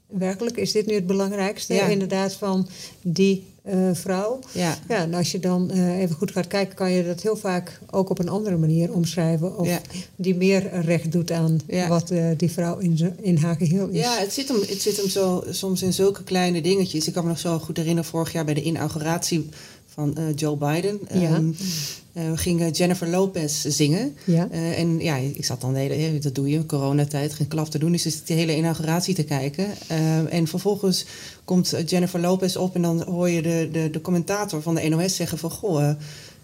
werkelijk, 0.07 0.57
is 0.57 0.71
dit 0.71 0.85
nu 0.85 0.93
het 0.93 1.07
belangrijkste? 1.07 1.73
Ja. 1.73 1.85
Inderdaad, 1.87 2.33
van 2.33 2.67
die 3.01 3.43
eh, 3.63 3.89
vrouw. 3.93 4.39
Ja. 4.51 4.77
Ja, 4.87 4.95
en 4.95 5.13
als 5.13 5.31
je 5.31 5.39
dan 5.39 5.71
eh, 5.71 5.99
even 5.99 6.15
goed 6.15 6.31
gaat 6.31 6.47
kijken, 6.47 6.75
kan 6.75 6.91
je 6.91 7.05
dat 7.05 7.21
heel 7.21 7.35
vaak 7.35 7.79
ook 7.91 8.09
op 8.09 8.19
een 8.19 8.29
andere 8.29 8.57
manier 8.57 8.93
omschrijven. 8.93 9.57
Of 9.57 9.67
Ja. 9.67 9.79
die 10.15 10.35
meer 10.35 10.81
recht 10.81 11.11
doet 11.11 11.31
aan 11.31 11.59
Ja. 11.67 11.87
wat 11.87 12.09
eh, 12.11 12.25
die 12.37 12.51
vrouw 12.51 12.77
in, 12.77 13.15
in 13.21 13.37
haar 13.37 13.55
geheel 13.55 13.87
is. 13.87 13.99
Ja, 13.99 14.17
het 14.17 14.33
zit 14.33 14.47
hem, 14.47 14.59
het 14.59 14.81
zit 14.81 14.97
hem 14.97 15.09
zo, 15.09 15.43
soms 15.49 15.81
in 15.81 15.93
zulke 15.93 16.23
kleine 16.23 16.61
dingetjes. 16.61 17.07
Ik 17.07 17.13
kan 17.13 17.23
me 17.23 17.29
nog 17.29 17.39
zo 17.39 17.59
goed 17.59 17.77
herinneren, 17.77 18.09
vorig 18.09 18.31
jaar 18.31 18.45
bij 18.45 18.53
de 18.53 18.63
inauguratie 18.63 19.49
van 19.97 20.17
eh, 20.17 20.23
Joe 20.35 20.57
Biden. 20.57 20.99
Ja. 21.13 21.21
ehm, 21.21 21.51
eh, 22.13 22.31
ging 22.35 22.77
Jennifer 22.77 23.07
Lopez 23.07 23.65
zingen. 23.65 24.15
Ja. 24.23 24.47
Eh, 24.51 24.79
en 24.79 24.99
ja, 24.99 25.15
ik 25.15 25.45
zat 25.45 25.61
dan 25.61 25.73
de 25.73 25.79
hele, 25.79 26.19
dat 26.19 26.35
doe 26.35 26.49
je, 26.49 26.65
coronatijd, 26.65 27.33
geen 27.33 27.47
klap 27.47 27.67
te 27.67 27.79
doen. 27.79 27.91
Dus 27.91 28.01
zit 28.01 28.27
de 28.27 28.33
hele 28.33 28.55
inauguratie 28.55 29.15
te 29.15 29.23
kijken. 29.23 29.65
Eh, 29.87 30.33
en 30.33 30.47
vervolgens 30.47 31.05
komt 31.43 31.73
Jennifer 31.85 32.19
Lopez 32.19 32.55
op 32.55 32.75
en 32.75 32.81
dan 32.81 33.01
hoor 33.03 33.29
je 33.29 33.41
de, 33.41 33.69
de, 33.71 33.89
de 33.89 34.01
commentator 34.01 34.61
van 34.61 34.75
de 34.75 34.89
NOS 34.89 35.15
zeggen 35.15 35.37
van... 35.37 35.51
Goh, 35.51 35.89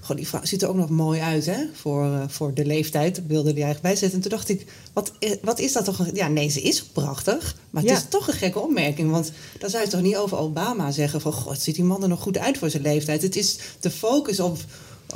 goh, 0.03 0.15
die 0.15 0.27
vrouw 0.27 0.39
ziet 0.43 0.61
er 0.61 0.69
ook 0.69 0.75
nog 0.75 0.89
mooi 0.89 1.19
uit, 1.21 1.45
hè? 1.45 1.57
Voor, 1.73 2.03
eh, 2.03 2.23
voor 2.27 2.53
de 2.53 2.65
leeftijd, 2.65 3.21
wilde 3.27 3.53
die 3.53 3.63
eigenlijk 3.63 3.81
bijzetten. 3.81 4.13
En 4.13 4.21
toen 4.21 4.31
dacht 4.37 4.49
ik, 4.49 4.65
wat, 4.93 5.11
wat 5.41 5.59
is 5.59 5.73
dat 5.73 5.85
toch? 5.85 6.05
Ja, 6.13 6.27
nee, 6.27 6.49
ze 6.49 6.61
is 6.61 6.83
prachtig. 6.83 7.55
Maar 7.69 7.81
het 7.81 7.91
Ja. 7.91 7.97
is 7.97 8.05
toch 8.09 8.27
een 8.27 8.33
gekke 8.33 8.59
opmerking. 8.59 9.11
Want 9.11 9.31
dan 9.59 9.69
zou 9.69 9.83
je 9.83 9.89
toch 9.89 10.01
niet 10.01 10.15
over 10.15 10.37
Obama 10.37 10.91
zeggen 10.91 11.21
van... 11.21 11.33
Goh, 11.33 11.53
ziet 11.55 11.75
die 11.75 11.83
man 11.83 12.01
er 12.03 12.09
nog 12.09 12.21
goed 12.21 12.37
uit 12.37 12.57
voor 12.57 12.69
zijn 12.69 12.83
leeftijd. 12.83 13.21
Het 13.21 13.35
is 13.35 13.57
de 13.79 13.91
focus 13.91 14.39
op, 14.39 14.57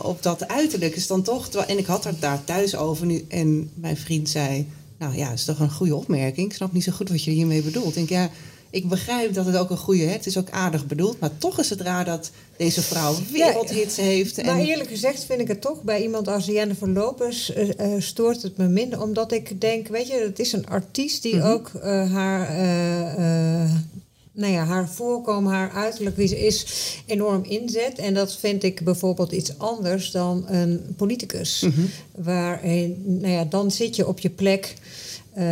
op 0.02 0.24
dat 0.24 0.48
uiterlijk 0.48 0.96
is 0.96 1.08
dan 1.08 1.22
toch... 1.24 1.48
En 1.48 1.78
ik 1.78 1.86
had 1.86 2.04
het 2.04 2.22
daar 2.22 2.44
thuis 2.44 2.76
over 2.76 3.06
nu. 3.06 3.26
En 3.28 3.70
mijn 3.74 3.98
vriend 3.98 4.30
zei... 4.30 4.68
Nou 5.00 5.16
ja, 5.18 5.32
is 5.32 5.46
toch 5.46 5.60
een 5.60 5.72
goede 5.72 5.96
opmerking. 5.96 6.50
Ik 6.50 6.56
snap 6.56 6.74
niet 6.74 6.84
zo 6.84 6.92
goed 6.92 7.10
wat 7.10 7.24
je 7.24 7.32
hiermee 7.32 7.62
bedoelt. 7.62 7.88
Ik 7.88 7.94
denk, 7.94 8.10
ja, 8.10 8.30
ik 8.78 8.90
begrijp 8.90 9.34
dat 9.34 9.46
het 9.46 9.56
ook 9.58 9.70
een 9.70 9.78
goede... 9.78 10.04
Het 10.04 10.26
is 10.26 10.38
ook 10.38 10.50
aardig 10.50 10.86
bedoeld. 10.86 11.20
Maar 11.20 11.38
toch 11.38 11.60
is 11.60 11.70
het 11.70 11.82
raar 11.82 12.06
dat 12.06 12.32
deze 12.58 12.82
vrouw 12.82 13.16
wereldhits 13.32 13.96
heeft. 13.96 14.44
Maar 14.44 14.60
En, 14.60 14.66
eerlijk 14.66 14.90
gezegd 14.90 15.24
vind 15.26 15.40
ik 15.42 15.48
het 15.48 15.62
toch 15.62 15.82
bij 15.84 16.02
iemand 16.02 16.28
als 16.28 16.46
Jennifer 16.46 16.90
Lopez 16.90 17.50
eh, 17.50 17.88
stoort 17.98 18.42
het 18.42 18.58
me 18.58 18.68
minder. 18.68 19.02
Omdat 19.02 19.32
ik 19.32 19.62
denk, 19.62 19.88
weet 19.88 20.08
je, 20.08 20.14
het 20.14 20.40
is 20.40 20.52
een 20.52 20.68
artiest 20.68 21.22
die 21.22 21.36
Mhm. 21.36 21.48
ook 21.48 21.72
eh, 21.82 22.12
haar. 22.12 22.56
nou 24.32 24.54
ja, 24.54 24.64
haar 24.66 24.90
voorkomen, 24.90 25.54
haar 25.54 25.72
uiterlijk 25.72 26.16
wie 26.16 26.28
ze 26.28 26.46
is, 26.46 26.66
enorm 27.06 27.44
inzet. 27.44 27.98
En 27.98 28.14
dat 28.14 28.36
vind 28.36 28.64
ik 28.64 28.84
bijvoorbeeld 28.84 29.32
iets 29.32 29.58
anders 29.58 30.12
dan 30.12 30.46
een 30.48 30.94
politicus. 30.98 31.62
Mhm. 31.62 31.82
Waarin, 32.16 33.04
nou 33.06 33.34
ja, 33.34 33.46
dan 33.46 33.72
zit 33.72 33.96
je 33.96 34.08
op 34.08 34.20
je 34.20 34.30
plek. 34.30 34.74
Eh, 35.38 35.46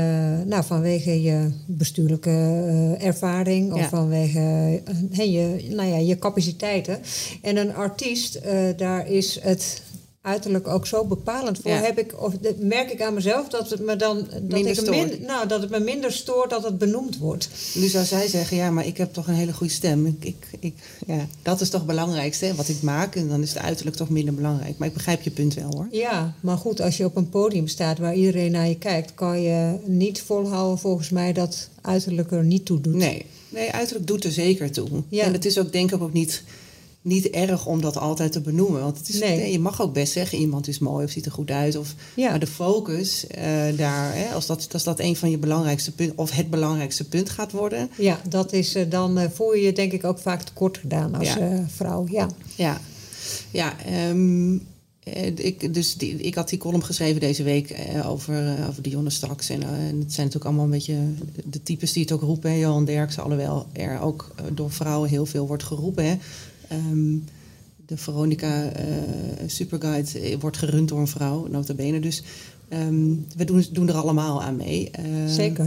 nou, 0.46 0.64
vanwege 0.64 1.22
je 1.22 1.52
bestuurlijke 1.66 2.30
eh, 2.30 3.08
ervaring 3.08 3.74
of 3.74 3.80
Ja. 3.80 3.90
vanwege 3.90 4.40
eh, 5.12 5.34
je, 5.34 5.68
nou 5.70 5.90
ja, 5.90 5.98
je 5.98 6.20
capaciteiten. 6.20 7.00
En 7.42 7.58
een 7.58 7.76
artiest, 7.76 8.42
daar 8.78 9.08
is 9.08 9.40
het 9.42 9.82
uiterlijk 10.26 10.68
ook 10.68 10.88
zo 10.88 11.06
bepalend 11.06 11.60
voor. 11.62 11.72
Ja. 11.72 11.82
Heb 11.82 12.00
ik, 12.00 12.22
of, 12.22 12.34
merk 12.60 12.92
ik 12.92 13.02
aan 13.02 13.14
mezelf 13.14 13.48
dat 13.48 13.70
het 13.70 13.80
me 13.80 13.96
dan 13.96 14.18
dat 14.18 14.42
Minder 14.42 14.72
ik 14.72 14.78
er 14.78 14.90
min- 14.90 15.22
nou, 15.22 15.48
dat 15.48 15.62
het 15.62 15.70
me 15.70 15.80
minder 15.80 16.12
stoort 16.12 16.50
dat 16.50 16.64
het 16.64 16.78
benoemd 16.78 17.18
wordt. 17.18 17.50
Nu 17.74 17.88
zou 17.88 18.06
zij 18.06 18.28
zeggen, 18.28 18.58
ja, 18.58 18.72
maar 18.72 18.86
ik 18.86 18.98
heb 18.98 19.14
toch 19.14 19.28
een 19.28 19.34
hele 19.34 19.54
goede 19.54 19.74
stem. 19.74 20.06
Ik, 20.06 20.26
ik, 20.26 20.48
ik, 20.60 20.76
ja, 21.08 21.28
dat 21.42 21.62
is 21.62 21.70
toch 21.70 21.80
het 21.80 21.90
belangrijkste, 21.90 22.46
hè, 22.46 22.56
wat 22.56 22.68
ik 22.68 22.82
maak. 22.82 23.16
En 23.16 23.28
dan 23.28 23.42
is 23.42 23.54
het 23.54 23.64
uiterlijk 23.64 23.96
toch 23.96 24.10
minder 24.10 24.34
belangrijk. 24.34 24.78
Maar 24.78 24.88
ik 24.88 24.94
begrijp 24.94 25.22
je 25.22 25.32
punt 25.32 25.54
wel, 25.54 25.72
hoor. 25.74 25.88
Ja, 25.92 26.36
maar 26.40 26.58
goed, 26.58 26.82
als 26.82 26.98
je 26.98 27.06
op 27.06 27.16
een 27.16 27.30
podium 27.30 27.68
staat 27.68 27.98
waar 27.98 28.16
iedereen 28.16 28.52
naar 28.52 28.68
je 28.68 28.78
kijkt, 28.78 29.14
kan 29.14 29.42
je 29.42 29.78
niet 29.86 30.22
volhouden 30.22 30.80
volgens 30.80 31.10
mij 31.10 31.34
dat 31.34 31.70
uiterlijk 31.82 32.32
er 32.32 32.44
niet 32.44 32.66
toe 32.66 32.82
doet. 32.82 32.96
Nee, 32.96 33.26
nee 33.50 33.72
uiterlijk 33.72 34.08
doet 34.08 34.24
er 34.24 34.32
zeker 34.32 34.72
toe. 34.72 34.88
Ja. 35.10 35.24
En 35.24 35.34
het 35.34 35.46
is 35.46 35.60
ook 35.60 35.72
denk 35.72 35.92
ik 35.92 36.02
ook 36.02 36.14
niet, 36.14 36.44
niet 37.06 37.30
erg 37.30 37.66
om 37.66 37.82
dat 37.82 37.98
altijd 37.98 38.32
te 38.32 38.42
benoemen. 38.42 38.82
Want 38.82 38.98
het 38.98 39.10
is, 39.10 39.20
Nee. 39.20 39.38
nee, 39.38 39.52
je 39.52 39.60
mag 39.60 39.82
ook 39.82 39.94
best 39.94 40.14
zeggen, 40.14 40.38
iemand 40.38 40.68
is 40.68 40.80
mooi 40.80 41.06
of 41.06 41.12
ziet 41.12 41.26
er 41.26 41.32
goed 41.32 41.52
uit. 41.52 41.76
Of, 41.78 41.96
Ja. 42.16 42.30
Maar 42.30 42.40
de 42.40 42.48
focus 42.48 43.28
eh, 43.28 43.44
daar, 43.78 44.16
hè, 44.16 44.34
als, 44.34 44.46
dat, 44.46 44.68
als 44.74 44.84
dat 44.84 45.00
een 45.00 45.16
van 45.16 45.30
je 45.30 45.38
belangrijkste 45.38 45.92
punten... 45.92 46.18
of 46.18 46.32
het 46.32 46.50
belangrijkste 46.50 47.08
punt 47.08 47.30
gaat 47.30 47.52
worden... 47.52 47.90
Ja, 47.98 48.22
dat 48.30 48.54
is 48.54 48.76
eh, 48.76 48.90
dan 48.90 49.18
eh, 49.18 49.30
voel 49.34 49.54
je 49.54 49.62
je 49.66 49.74
denk 49.74 49.92
ik 49.92 50.04
ook 50.04 50.20
vaak 50.20 50.42
tekort 50.42 50.78
gedaan 50.78 51.16
als 51.16 51.34
Ja. 51.34 51.66
vrouw. 51.76 52.06
Ja. 52.12 52.30
Ja, 52.56 52.82
ja 53.52 53.76
ehm, 53.86 54.58
eh, 55.04 55.26
ik, 55.36 55.74
dus 55.74 55.96
die, 55.96 56.16
ik 56.16 56.36
had 56.36 56.50
die 56.50 56.60
column 56.60 56.84
geschreven 56.84 57.20
deze 57.20 57.44
week 57.44 57.76
over, 58.06 58.58
over 58.70 58.82
Dionne 58.82 59.10
straks. 59.10 59.50
En, 59.50 59.64
en 59.64 60.00
het 60.00 60.14
zijn 60.14 60.28
natuurlijk 60.28 60.46
allemaal 60.46 60.64
een 60.64 60.70
beetje 60.70 60.98
de 61.46 61.64
types 61.64 61.94
die 61.94 62.04
het 62.04 62.12
ook 62.12 62.22
roepen. 62.22 62.52
Hè. 62.52 62.58
Johan 62.58 62.86
Derksen, 62.86 63.24
alhoewel 63.24 63.66
er 63.74 64.02
ook 64.02 64.36
door 64.54 64.72
vrouwen 64.72 65.10
heel 65.10 65.26
veel 65.26 65.48
wordt 65.48 65.64
geroepen. 65.64 66.06
Hè. 66.06 66.18
Ehm, 66.70 67.16
de 67.86 67.98
Veronica 67.98 68.70
eh, 68.72 68.86
Superguide 69.48 70.20
eh, 70.20 70.36
wordt 70.40 70.58
gerund 70.58 70.90
door 70.90 71.00
een 71.00 71.08
vrouw, 71.08 71.48
nota 71.48 71.74
bene. 71.74 72.00
Dus 72.00 72.24
ehm, 72.70 73.14
we 73.38 73.46
doen, 73.46 73.66
doen 73.72 73.88
er 73.90 73.96
allemaal 73.96 74.44
aan 74.44 74.56
mee. 74.56 74.90
Eh, 74.92 75.04
Zeker. 75.28 75.66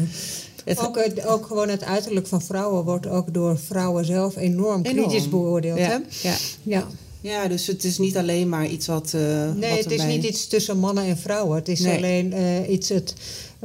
het- 0.65 0.79
Ook, 0.79 0.97
het- 1.05 1.27
ook 1.27 1.47
gewoon 1.47 1.69
het 1.69 1.85
uiterlijk 1.85 2.27
van 2.27 2.43
vrouwen 2.43 2.85
wordt 2.85 3.07
ook 3.07 3.35
door 3.35 3.59
vrouwen 3.59 4.05
zelf 4.05 4.37
enorm 4.37 4.83
Enorm. 4.85 5.09
kritisch 5.09 5.29
beoordeeld. 5.29 5.79
ja, 5.79 5.85
Hè? 5.85 6.29
ja. 6.29 6.37
Ja. 6.63 6.87
Ja, 7.21 7.49
dus 7.49 7.67
het 7.67 7.85
is 7.85 7.99
niet 7.99 8.17
alleen 8.17 8.49
maar 8.49 8.67
iets 8.67 8.87
wat. 8.87 9.13
Uh, 9.15 9.23
nee, 9.53 9.71
wat 9.71 9.85
het 9.85 9.93
is 9.93 10.05
niet 10.05 10.25
iets 10.25 10.47
tussen 10.47 10.79
mannen 10.79 11.05
en 11.05 11.19
vrouwen. 11.19 11.57
Het 11.57 11.69
is 11.69 11.87
alleen 11.87 12.33
uh, 12.33 12.71
iets 12.71 12.89
het 12.89 13.15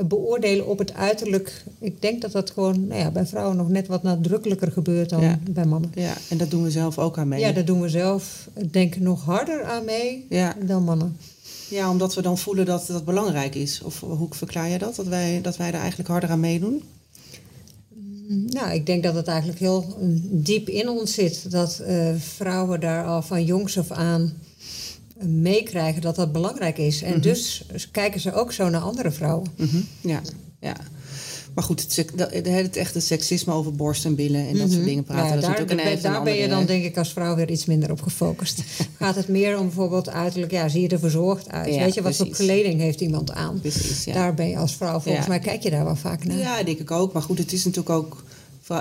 beoordelen 0.07 0.67
op 0.67 0.79
het 0.79 0.93
uiterlijk. 0.93 1.63
Ik 1.79 2.01
denk 2.01 2.21
dat 2.21 2.31
dat 2.31 2.51
gewoon 2.51 2.87
nou 2.87 2.99
ja, 2.99 3.11
bij 3.11 3.25
vrouwen 3.25 3.57
nog 3.57 3.69
net 3.69 3.87
wat 3.87 4.03
nadrukkelijker 4.03 4.71
gebeurt 4.71 5.09
dan 5.09 5.39
bij 5.49 5.65
mannen. 5.65 5.91
Ja, 5.95 6.13
en 6.29 6.37
dat 6.37 6.51
doen 6.51 6.63
we 6.63 6.71
zelf 6.71 6.97
ook 6.97 7.17
aan 7.17 7.27
mee. 7.27 7.39
Ja, 7.39 7.51
dat 7.51 7.67
doen 7.67 7.81
we 7.81 7.89
zelf. 7.89 8.49
Denk 8.71 8.97
nog 8.97 9.23
harder 9.23 9.63
aan 9.63 9.85
mee 9.85 10.27
dan 10.65 10.83
mannen. 10.83 11.17
Ja, 11.69 11.89
omdat 11.89 12.13
we 12.13 12.21
dan 12.21 12.37
voelen 12.37 12.65
dat 12.65 12.87
dat 12.87 13.05
belangrijk 13.05 13.55
is. 13.55 13.81
Of 13.81 13.99
hoe 13.99 14.27
verklaar 14.29 14.69
je 14.69 14.77
dat? 14.77 14.95
Dat 14.95 15.07
wij, 15.07 15.39
dat 15.41 15.57
wij 15.57 15.67
er 15.67 15.79
eigenlijk 15.79 16.09
harder 16.09 16.29
aan 16.29 16.39
meedoen? 16.39 16.83
Nou, 18.49 18.73
ik 18.73 18.85
denk 18.85 19.03
dat 19.03 19.15
het 19.15 19.27
eigenlijk 19.27 19.59
heel 19.59 19.97
diep 20.31 20.69
in 20.69 20.89
ons 20.89 21.13
zit. 21.13 21.51
Dat 21.51 21.81
uh, 21.87 22.13
vrouwen 22.17 22.79
daar 22.79 23.05
al 23.05 23.21
van 23.21 23.45
jongs 23.45 23.77
af 23.77 23.91
aan 23.91 24.33
meekrijgen 25.21 26.01
dat 26.01 26.15
dat 26.15 26.31
belangrijk 26.31 26.77
is. 26.77 27.01
En 27.01 27.07
mm 27.07 27.13
-hmm. 27.13 27.21
dus 27.21 27.65
kijken 27.91 28.19
ze 28.19 28.33
ook 28.33 28.51
zo 28.51 28.69
naar 28.69 28.81
andere 28.81 29.11
vrouwen. 29.11 29.51
Mm 29.57 29.67
-hmm. 29.67 29.85
Ja, 30.01 30.21
ja. 30.59 30.75
Maar 31.53 31.63
goed, 31.63 31.81
het, 31.81 31.95
het, 32.31 32.47
het 32.47 32.75
echte 32.75 32.99
seksisme 32.99 33.53
over 33.53 33.73
borst 33.73 34.05
en 34.05 34.15
billen 34.15 34.39
en 34.39 34.45
dat 34.45 34.53
mm 34.53 34.59
-hmm. 34.61 34.71
soort 34.71 34.85
dingen 34.85 35.03
praten. 35.03 35.27
Ja, 35.27 35.33
dat 35.33 35.43
daar, 35.43 35.77
is 35.87 35.95
een 35.95 36.01
daar 36.01 36.23
ben 36.23 36.35
je 36.35 36.47
dan 36.47 36.65
denk 36.65 36.83
ik 36.83 36.97
als 36.97 37.13
vrouw 37.13 37.35
weer 37.35 37.49
iets 37.51 37.65
minder 37.65 37.91
op 37.91 38.01
gefocust. 38.01 38.63
Gaat 38.99 39.15
het 39.15 39.27
meer 39.27 39.59
om 39.59 39.65
bijvoorbeeld 39.65 40.09
uiterlijk, 40.09 40.51
ja, 40.51 40.69
zie 40.69 40.81
je 40.81 40.87
er 40.87 40.99
verzorgd 40.99 41.49
uit? 41.49 41.73
Ja, 41.73 41.83
Weet 41.83 41.93
je, 41.93 42.01
wat 42.01 42.15
voor 42.15 42.27
kleding 42.27 42.79
heeft 42.79 43.01
iemand 43.01 43.31
aan? 43.31 43.59
Precies, 43.59 44.03
ja. 44.03 44.13
Daar 44.13 44.33
ben 44.33 44.49
je 44.49 44.57
als 44.57 44.75
vrouw, 44.75 44.99
volgens 44.99 45.27
mij 45.27 45.39
kijk 45.39 45.63
je 45.63 45.69
daar 45.69 45.85
wel 45.85 45.95
vaak 45.95 46.25
naar. 46.25 46.37
Ja, 46.37 46.63
denk 46.63 46.79
ik 46.79 46.91
ook. 46.91 47.13
Maar 47.13 47.21
goed, 47.21 47.37
het 47.37 47.53
is 47.53 47.65
natuurlijk 47.65 47.95
ook... 47.95 48.23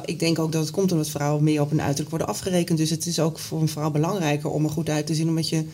Ik 0.04 0.18
denk 0.18 0.38
ook 0.38 0.52
dat 0.52 0.62
het 0.62 0.70
komt 0.70 0.92
omdat 0.92 1.08
vrouwen 1.08 1.44
meer 1.44 1.60
op 1.60 1.70
hun 1.70 1.80
uiterlijk 1.80 2.10
worden 2.10 2.28
afgerekend. 2.28 2.78
Dus 2.78 2.90
het 2.90 3.06
is 3.06 3.20
ook 3.20 3.38
voor 3.38 3.60
een 3.60 3.68
vrouw 3.68 3.90
belangrijker 3.90 4.50
om 4.50 4.64
er 4.64 4.70
goed 4.70 4.88
uit 4.88 5.06
te 5.06 5.14
zien, 5.14 5.28
omdat 5.28 5.48
je 5.48 5.64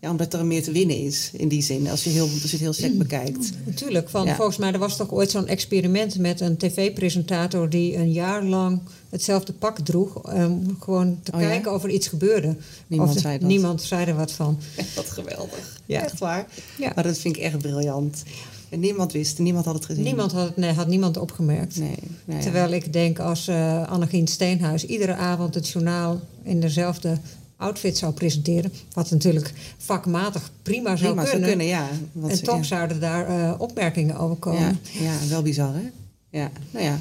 ja, 0.00 0.10
omdat 0.10 0.34
er 0.34 0.46
meer 0.46 0.62
te 0.62 0.72
winnen 0.72 0.96
is 0.96 1.30
in 1.32 1.48
die 1.48 1.62
zin, 1.62 1.88
als 1.88 2.04
je, 2.04 2.10
heel, 2.10 2.22
als 2.22 2.42
je 2.42 2.48
het 2.50 2.60
heel 2.60 2.72
sec 2.72 2.92
mm. 2.92 2.98
bekijkt. 2.98 3.50
Natuurlijk, 3.64 4.08
van, 4.08 4.28
volgens 4.28 4.56
mij 4.56 4.72
er 4.72 4.78
was 4.78 4.96
toch 4.96 5.10
ooit 5.12 5.30
zo'n 5.30 5.46
experiment 5.46 6.18
met 6.18 6.40
een 6.40 6.56
tv-presentator 6.56 7.68
die 7.68 7.96
een 7.96 8.12
jaar 8.12 8.44
lang 8.44 8.80
hetzelfde 9.08 9.52
pak 9.52 9.78
droeg. 9.78 10.32
Um, 10.34 10.76
gewoon 10.80 11.18
te 11.22 11.32
Oh, 11.32 11.38
kijken 11.38 11.74
of 11.74 11.84
er 11.84 11.90
iets 11.90 12.08
gebeurde. 12.08 12.56
Niemand 12.86 13.14
of 13.14 13.20
zei 13.20 13.38
dat. 13.38 13.48
Niemand 13.48 13.82
zei 13.82 14.06
er 14.06 14.16
wat 14.16 14.32
van. 14.32 14.58
Wat 14.96 15.10
geweldig. 15.10 15.80
Ja. 15.86 16.02
Echt 16.02 16.18
waar. 16.18 16.46
Ja. 16.78 16.92
Maar 16.94 17.04
dat 17.04 17.18
vind 17.18 17.36
ik 17.36 17.42
echt 17.42 17.58
briljant. 17.58 18.22
En 18.68 18.80
niemand 18.80 19.12
wist, 19.12 19.38
niemand 19.38 19.64
had 19.64 19.74
het 19.74 19.84
gezien. 19.84 20.04
Niemand 20.04 20.32
had, 20.32 20.46
het- 20.46 20.56
nee, 20.56 20.72
had 20.72 20.86
niemand 20.86 21.16
opgemerkt. 21.16 21.76
Nee, 21.76 21.94
ja. 22.24 22.38
Terwijl 22.38 22.72
ik 22.72 22.92
denk 22.92 23.18
als 23.18 23.48
eh 23.48 23.88
Annegien 23.88 24.26
Steenhuis 24.26 24.84
iedere 24.84 25.14
avond 25.14 25.54
het 25.54 25.68
journaal 25.68 26.20
in 26.42 26.60
dezelfde 26.60 27.18
outfit 27.58 27.98
zou 27.98 28.12
presenteren. 28.12 28.72
Wat 28.92 29.10
natuurlijk 29.10 29.52
vakmatig 29.78 30.50
prima 30.62 30.96
zou 30.96 31.12
Prima 31.14 31.30
kunnen. 31.30 31.48
kunnen, 31.48 31.66
ja. 31.66 31.88
Want 32.12 32.30
en 32.32 32.38
ze- 32.38 32.44
toch 32.44 32.56
ja. 32.56 32.62
zouden 32.62 33.00
daar 33.00 33.26
eh, 33.28 33.54
opmerkingen 33.60 34.16
over 34.18 34.36
komen. 34.36 34.78
Ja, 34.92 35.00
ja, 35.02 35.28
wel 35.28 35.42
bizar, 35.42 35.74
hè? 35.74 35.90
Ja, 36.38 36.50
nou 36.70 36.84
ja. 36.84 37.00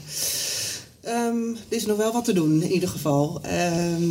Ehm, 1.02 1.50
er 1.70 1.76
is 1.78 1.86
nog 1.86 1.98
wel 1.98 2.14
wat 2.14 2.26
te 2.26 2.34
doen, 2.34 2.62
in 2.64 2.72
ieder 2.72 2.90
geval. 2.90 3.42
Ehm, 3.42 4.02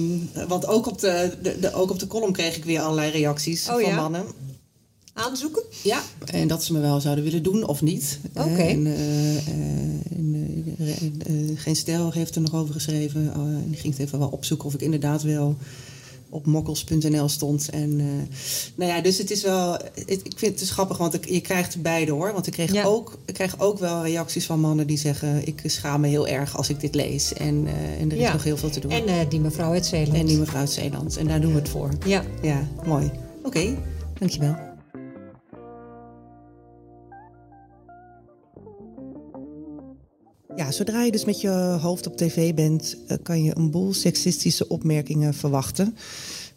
want 0.48 0.66
ook 0.66 0.86
op, 0.86 0.98
de, 0.98 1.32
de, 1.42 1.56
de- 1.60 1.72
ook 1.74 1.90
op 1.90 1.98
de 1.98 2.06
column 2.06 2.32
kreeg 2.32 2.56
ik 2.56 2.64
weer 2.64 2.80
allerlei 2.80 3.10
reacties 3.10 3.68
Oh, 3.68 3.72
van 3.74 3.82
ja? 3.84 3.94
mannen. 3.96 4.24
Aanzoeken? 5.12 5.62
Ja, 5.82 6.02
en 6.24 6.48
dat 6.48 6.64
ze 6.64 6.72
me 6.72 6.80
wel 6.80 7.00
zouden 7.00 7.24
willen 7.24 7.42
doen 7.42 7.66
of 7.66 7.82
niet. 7.82 8.18
Oké. 8.34 8.48
En, 8.62 8.86
en, 8.86 10.74
eh, 10.78 10.90
eh, 10.96 11.58
Geen 11.58 11.76
Stijl 11.76 12.12
heeft 12.12 12.34
er 12.34 12.40
nog 12.40 12.54
over 12.54 12.74
geschreven. 12.74 13.32
Oh, 13.36 13.42
en 13.42 13.64
die 13.68 13.78
ging 13.80 13.92
het 13.96 14.02
even 14.06 14.18
wel 14.18 14.28
opzoeken 14.28 14.66
of 14.66 14.74
ik 14.74 14.80
inderdaad 14.80 15.22
wel 15.22 15.56
op 16.28 16.46
mokkels.nl 16.46 17.28
stond. 17.28 17.68
En, 17.70 18.00
eh, 18.00 18.36
nou 18.74 18.90
ja, 18.92 19.00
dus 19.00 19.18
het 19.18 19.30
is 19.30 19.42
wel... 19.42 19.72
het- 19.72 20.08
ik 20.08 20.32
vind 20.36 20.40
het 20.50 20.58
dus 20.58 20.70
grappig, 20.70 20.96
want 20.96 21.14
ik, 21.14 21.28
je 21.28 21.40
krijgt 21.40 21.82
beide 21.82 22.12
hoor. 22.12 22.32
Want 22.32 22.46
ik 22.46 22.52
kreeg, 22.52 22.72
Ja. 22.72 22.84
ook, 22.84 23.18
ik 23.24 23.34
kreeg 23.34 23.60
ook 23.60 23.78
wel 23.78 24.02
reacties 24.02 24.46
van 24.46 24.60
mannen 24.60 24.86
die 24.86 24.98
zeggen... 24.98 25.46
ik 25.46 25.62
schaam 25.64 26.00
me 26.00 26.08
heel 26.08 26.26
erg 26.28 26.56
als 26.56 26.68
ik 26.68 26.80
dit 26.80 26.94
lees. 26.94 27.32
En, 27.32 27.66
eh, 27.66 28.00
en 28.00 28.10
er 28.10 28.16
is 28.16 28.22
Ja. 28.22 28.32
nog 28.32 28.44
heel 28.44 28.56
veel 28.56 28.70
te 28.70 28.80
doen. 28.80 28.90
En 28.90 29.06
eh, 29.06 29.14
die 29.28 29.40
mevrouw 29.40 29.70
uit 29.72 29.86
Zeeland. 29.86 30.16
En 30.18 30.26
die 30.26 30.38
mevrouw 30.38 30.60
uit 30.60 30.70
Zeeland. 30.70 31.16
En 31.16 31.26
daar 31.26 31.40
doen 31.40 31.52
we 31.52 31.58
het 31.58 31.68
voor. 31.68 31.90
Ja. 32.06 32.22
Ja, 32.42 32.68
mooi. 32.86 33.10
Oké, 33.42 33.76
dankjewel. 34.18 34.65
Ja, 40.56 40.70
zodra 40.70 41.02
je 41.02 41.10
dus 41.10 41.24
met 41.24 41.40
je 41.40 41.48
hoofd 41.80 42.06
op 42.06 42.16
tv 42.16 42.54
bent, 42.54 42.96
eh, 43.06 43.16
kan 43.22 43.42
je 43.42 43.56
een 43.56 43.70
boel 43.70 43.92
seksistische 43.92 44.68
opmerkingen 44.68 45.34
verwachten. 45.34 45.96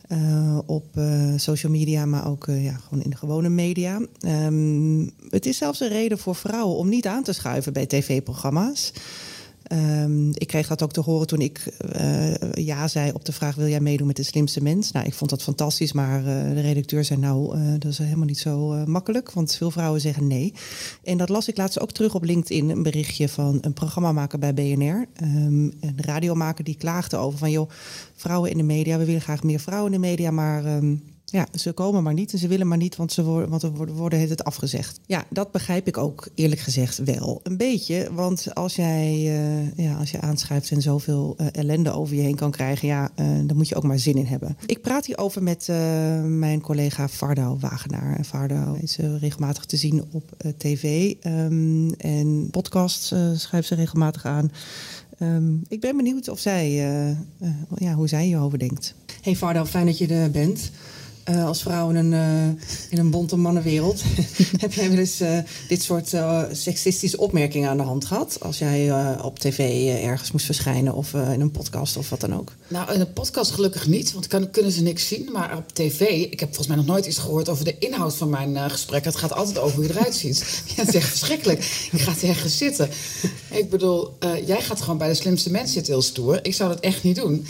Eh, 0.08 0.58
op 0.66 0.86
eh, 0.94 1.34
social 1.36 1.72
media, 1.72 2.06
maar 2.06 2.28
ook 2.28 2.46
ja, 2.46 2.74
gewoon 2.74 3.04
in 3.04 3.10
de 3.10 3.16
gewone 3.16 3.50
media. 3.50 4.02
Ehm, 4.20 5.08
het 5.30 5.46
is 5.46 5.58
zelfs 5.58 5.80
een 5.80 5.88
reden 5.88 6.18
voor 6.18 6.36
vrouwen 6.36 6.78
om 6.78 6.90
niet 6.90 7.08
aan 7.08 7.24
te 7.24 7.34
schuiven 7.34 7.74
bij 7.74 7.86
tv-programma's. 7.86 8.94
Ehm, 9.70 10.30
ik 10.30 10.48
kreeg 10.48 10.68
dat 10.68 10.84
ook 10.84 10.92
te 10.92 11.02
horen 11.02 11.28
toen 11.28 11.42
ik 11.42 11.58
eh, 11.92 12.34
ja 12.52 12.88
zei 12.88 13.12
op 13.12 13.26
de 13.26 13.32
vraag: 13.32 13.56
wil 13.56 13.68
jij 13.68 13.80
meedoen 13.80 14.08
met 14.08 14.16
de 14.16 14.24
slimste 14.24 14.64
mens? 14.64 14.92
Nou, 14.92 15.06
ik 15.06 15.14
vond 15.14 15.30
dat 15.30 15.44
fantastisch, 15.44 15.94
maar 15.94 16.20
eh, 16.20 16.54
de 16.54 16.62
redacteur 16.62 17.04
zei: 17.06 17.20
nou, 17.20 17.56
eh, 17.56 17.72
dat 17.80 17.92
is 17.92 17.98
helemaal 17.98 18.26
niet 18.26 18.40
zo 18.40 18.86
makkelijk, 18.86 19.32
want 19.32 19.56
veel 19.56 19.72
vrouwen 19.72 20.02
zeggen 20.02 20.28
nee. 20.28 20.54
En 21.04 21.18
dat 21.18 21.30
las 21.30 21.48
ik 21.48 21.58
laatst 21.58 21.80
ook 21.80 21.92
terug 21.92 22.16
op 22.16 22.24
LinkedIn, 22.24 22.70
een 22.70 22.84
berichtje 22.84 23.30
van 23.30 23.58
een 23.62 23.74
programmamaker 23.74 24.40
bij 24.40 24.54
BNR, 24.54 25.06
ehm, 25.14 25.64
een 25.64 25.96
radiomaker 25.96 26.64
die 26.64 26.78
klaagde 26.78 27.18
over 27.18 27.40
van 27.40 27.52
joh, 27.52 27.70
vrouwen 28.16 28.52
in 28.52 28.58
de 28.58 28.64
media, 28.64 28.98
we 28.98 29.06
willen 29.06 29.22
graag 29.22 29.44
meer 29.44 29.60
vrouwen 29.60 29.94
in 29.94 30.02
de 30.02 30.08
media, 30.08 30.32
maar 30.32 30.66
ehm, 30.66 30.96
ja, 31.32 31.48
ze 31.54 31.72
komen 31.72 32.04
maar 32.04 32.14
niet 32.14 32.32
en 32.32 32.38
ze 32.38 32.48
willen 32.48 32.68
maar 32.68 32.78
niet, 32.78 32.96
want 32.96 33.12
ze 33.12 33.24
worden, 33.24 33.50
want 33.50 33.64
er 33.64 33.72
worden, 33.94 34.30
het 34.30 34.44
afgezegd. 34.44 35.00
Ja, 35.06 35.26
dat 35.30 35.52
begrijp 35.52 35.88
ik 35.88 35.98
ook 35.98 36.28
eerlijk 36.36 36.62
gezegd 36.62 36.98
wel 36.98 37.40
een 37.44 37.58
beetje. 37.58 38.10
Want 38.14 38.56
als 38.56 38.76
jij 38.76 39.12
eh, 39.14 39.86
ja, 39.86 39.96
als 39.96 40.12
je 40.12 40.22
aanschuift 40.22 40.72
en 40.72 40.82
zoveel 40.82 41.34
eh, 41.38 41.48
ellende 41.52 41.92
over 41.92 42.16
je 42.16 42.22
heen 42.22 42.36
kan 42.36 42.52
krijgen, 42.52 42.88
ja, 42.88 43.10
eh 43.16 43.26
dan 43.46 43.58
moet 43.58 43.68
je 43.68 43.76
ook 43.76 43.84
maar 43.84 44.00
zin 44.00 44.16
in 44.16 44.26
hebben. 44.26 44.58
Ik 44.66 44.82
praat 44.82 45.06
hierover 45.06 45.44
met 45.44 45.68
mijn 46.24 46.62
collega 46.62 47.08
Vardo 47.08 47.58
Wagenaar. 47.60 48.18
En 48.18 48.26
Vardo 48.26 48.74
is 48.82 48.98
regelmatig 49.20 49.66
te 49.66 49.78
zien 49.78 50.04
op 50.12 50.54
tv 50.58 51.14
ehm, 51.22 51.90
en 51.90 52.48
podcasts 52.52 53.14
schrijft 53.36 53.68
ze 53.68 53.76
regelmatig 53.76 54.26
aan. 54.26 54.52
Ehm, 55.18 55.54
ik 55.68 55.80
ben 55.80 55.98
benieuwd 55.98 56.28
of 56.28 56.40
zij, 56.40 56.72
ja, 57.76 57.94
hoe 57.94 58.08
zij 58.08 58.26
hierover 58.26 58.60
denkt. 58.60 58.94
Hey 59.22 59.36
Vardo, 59.36 59.66
fijn 59.66 59.86
dat 59.86 59.98
je 59.98 60.08
er 60.08 60.32
bent. 60.32 60.72
Eh, 61.30 61.46
als 61.46 61.62
vrouw 61.62 61.90
in 61.90 61.96
een, 61.96 62.14
eh, 62.14 62.64
in 62.90 62.98
een 62.98 63.10
bonte 63.10 63.36
mannenwereld. 63.36 64.02
heb 64.58 64.74
jij 64.74 64.90
wel 64.90 64.98
eens 64.98 65.20
eh, 65.20 65.38
dit 65.68 65.82
soort 65.82 66.14
seksistische 66.52 67.18
opmerkingen 67.18 67.70
aan 67.70 67.78
de 67.78 67.84
hand 67.84 68.06
gehad? 68.06 68.38
Als 68.42 68.58
jij 68.58 68.92
op 69.22 69.40
tv 69.40 69.88
ergens 70.04 70.32
moest 70.32 70.46
verschijnen 70.46 70.94
of 70.94 71.14
in 71.14 71.42
een 71.42 71.52
podcast 71.52 71.98
of 71.98 72.10
wat 72.10 72.20
dan 72.20 72.36
ook? 72.36 72.54
Nou, 72.68 72.94
in 72.94 73.00
een 73.00 73.14
podcast 73.14 73.52
gelukkig 73.52 73.88
niet, 73.88 74.14
want 74.14 74.30
dan 74.30 74.50
kunnen 74.50 74.72
ze 74.72 74.82
niks 74.82 75.08
zien. 75.08 75.30
Maar 75.34 75.58
op 75.58 75.74
tv, 75.74 76.02
ik 76.10 76.40
heb 76.40 76.48
volgens 76.48 76.68
mij 76.68 76.78
nog 76.78 76.86
nooit 76.86 77.06
iets 77.06 77.18
gehoord 77.18 77.50
over 77.50 77.66
de 77.66 77.78
inhoud 77.78 78.16
van 78.16 78.30
mijn 78.30 78.70
gesprek. 78.70 79.06
Het 79.06 79.16
gaat 79.16 79.34
altijd 79.34 79.58
over 79.58 79.76
hoe 79.76 79.88
je 79.88 79.94
eruit 79.94 80.16
ziet. 80.16 80.38
Ja, 80.76 80.86
het 80.86 80.88
is 80.88 81.02
echt 81.02 81.10
verschrikkelijk. 81.10 81.88
Je 81.92 81.98
gaat 81.98 82.22
ergens 82.22 82.58
zitten. 82.58 82.90
Ik 83.52 83.70
bedoel, 83.70 84.18
jij 84.46 84.62
gaat 84.62 84.82
gewoon 84.82 84.98
bij 84.98 85.08
de 85.08 85.14
slimste 85.14 85.52
mensen 85.52 85.74
zitten 85.74 85.94
heel 85.94 86.02
stoer. 86.02 86.40
Ik 86.42 86.54
zou 86.54 86.70
dat 86.70 86.80
echt 86.80 87.04
niet 87.04 87.16
doen. 87.16 87.46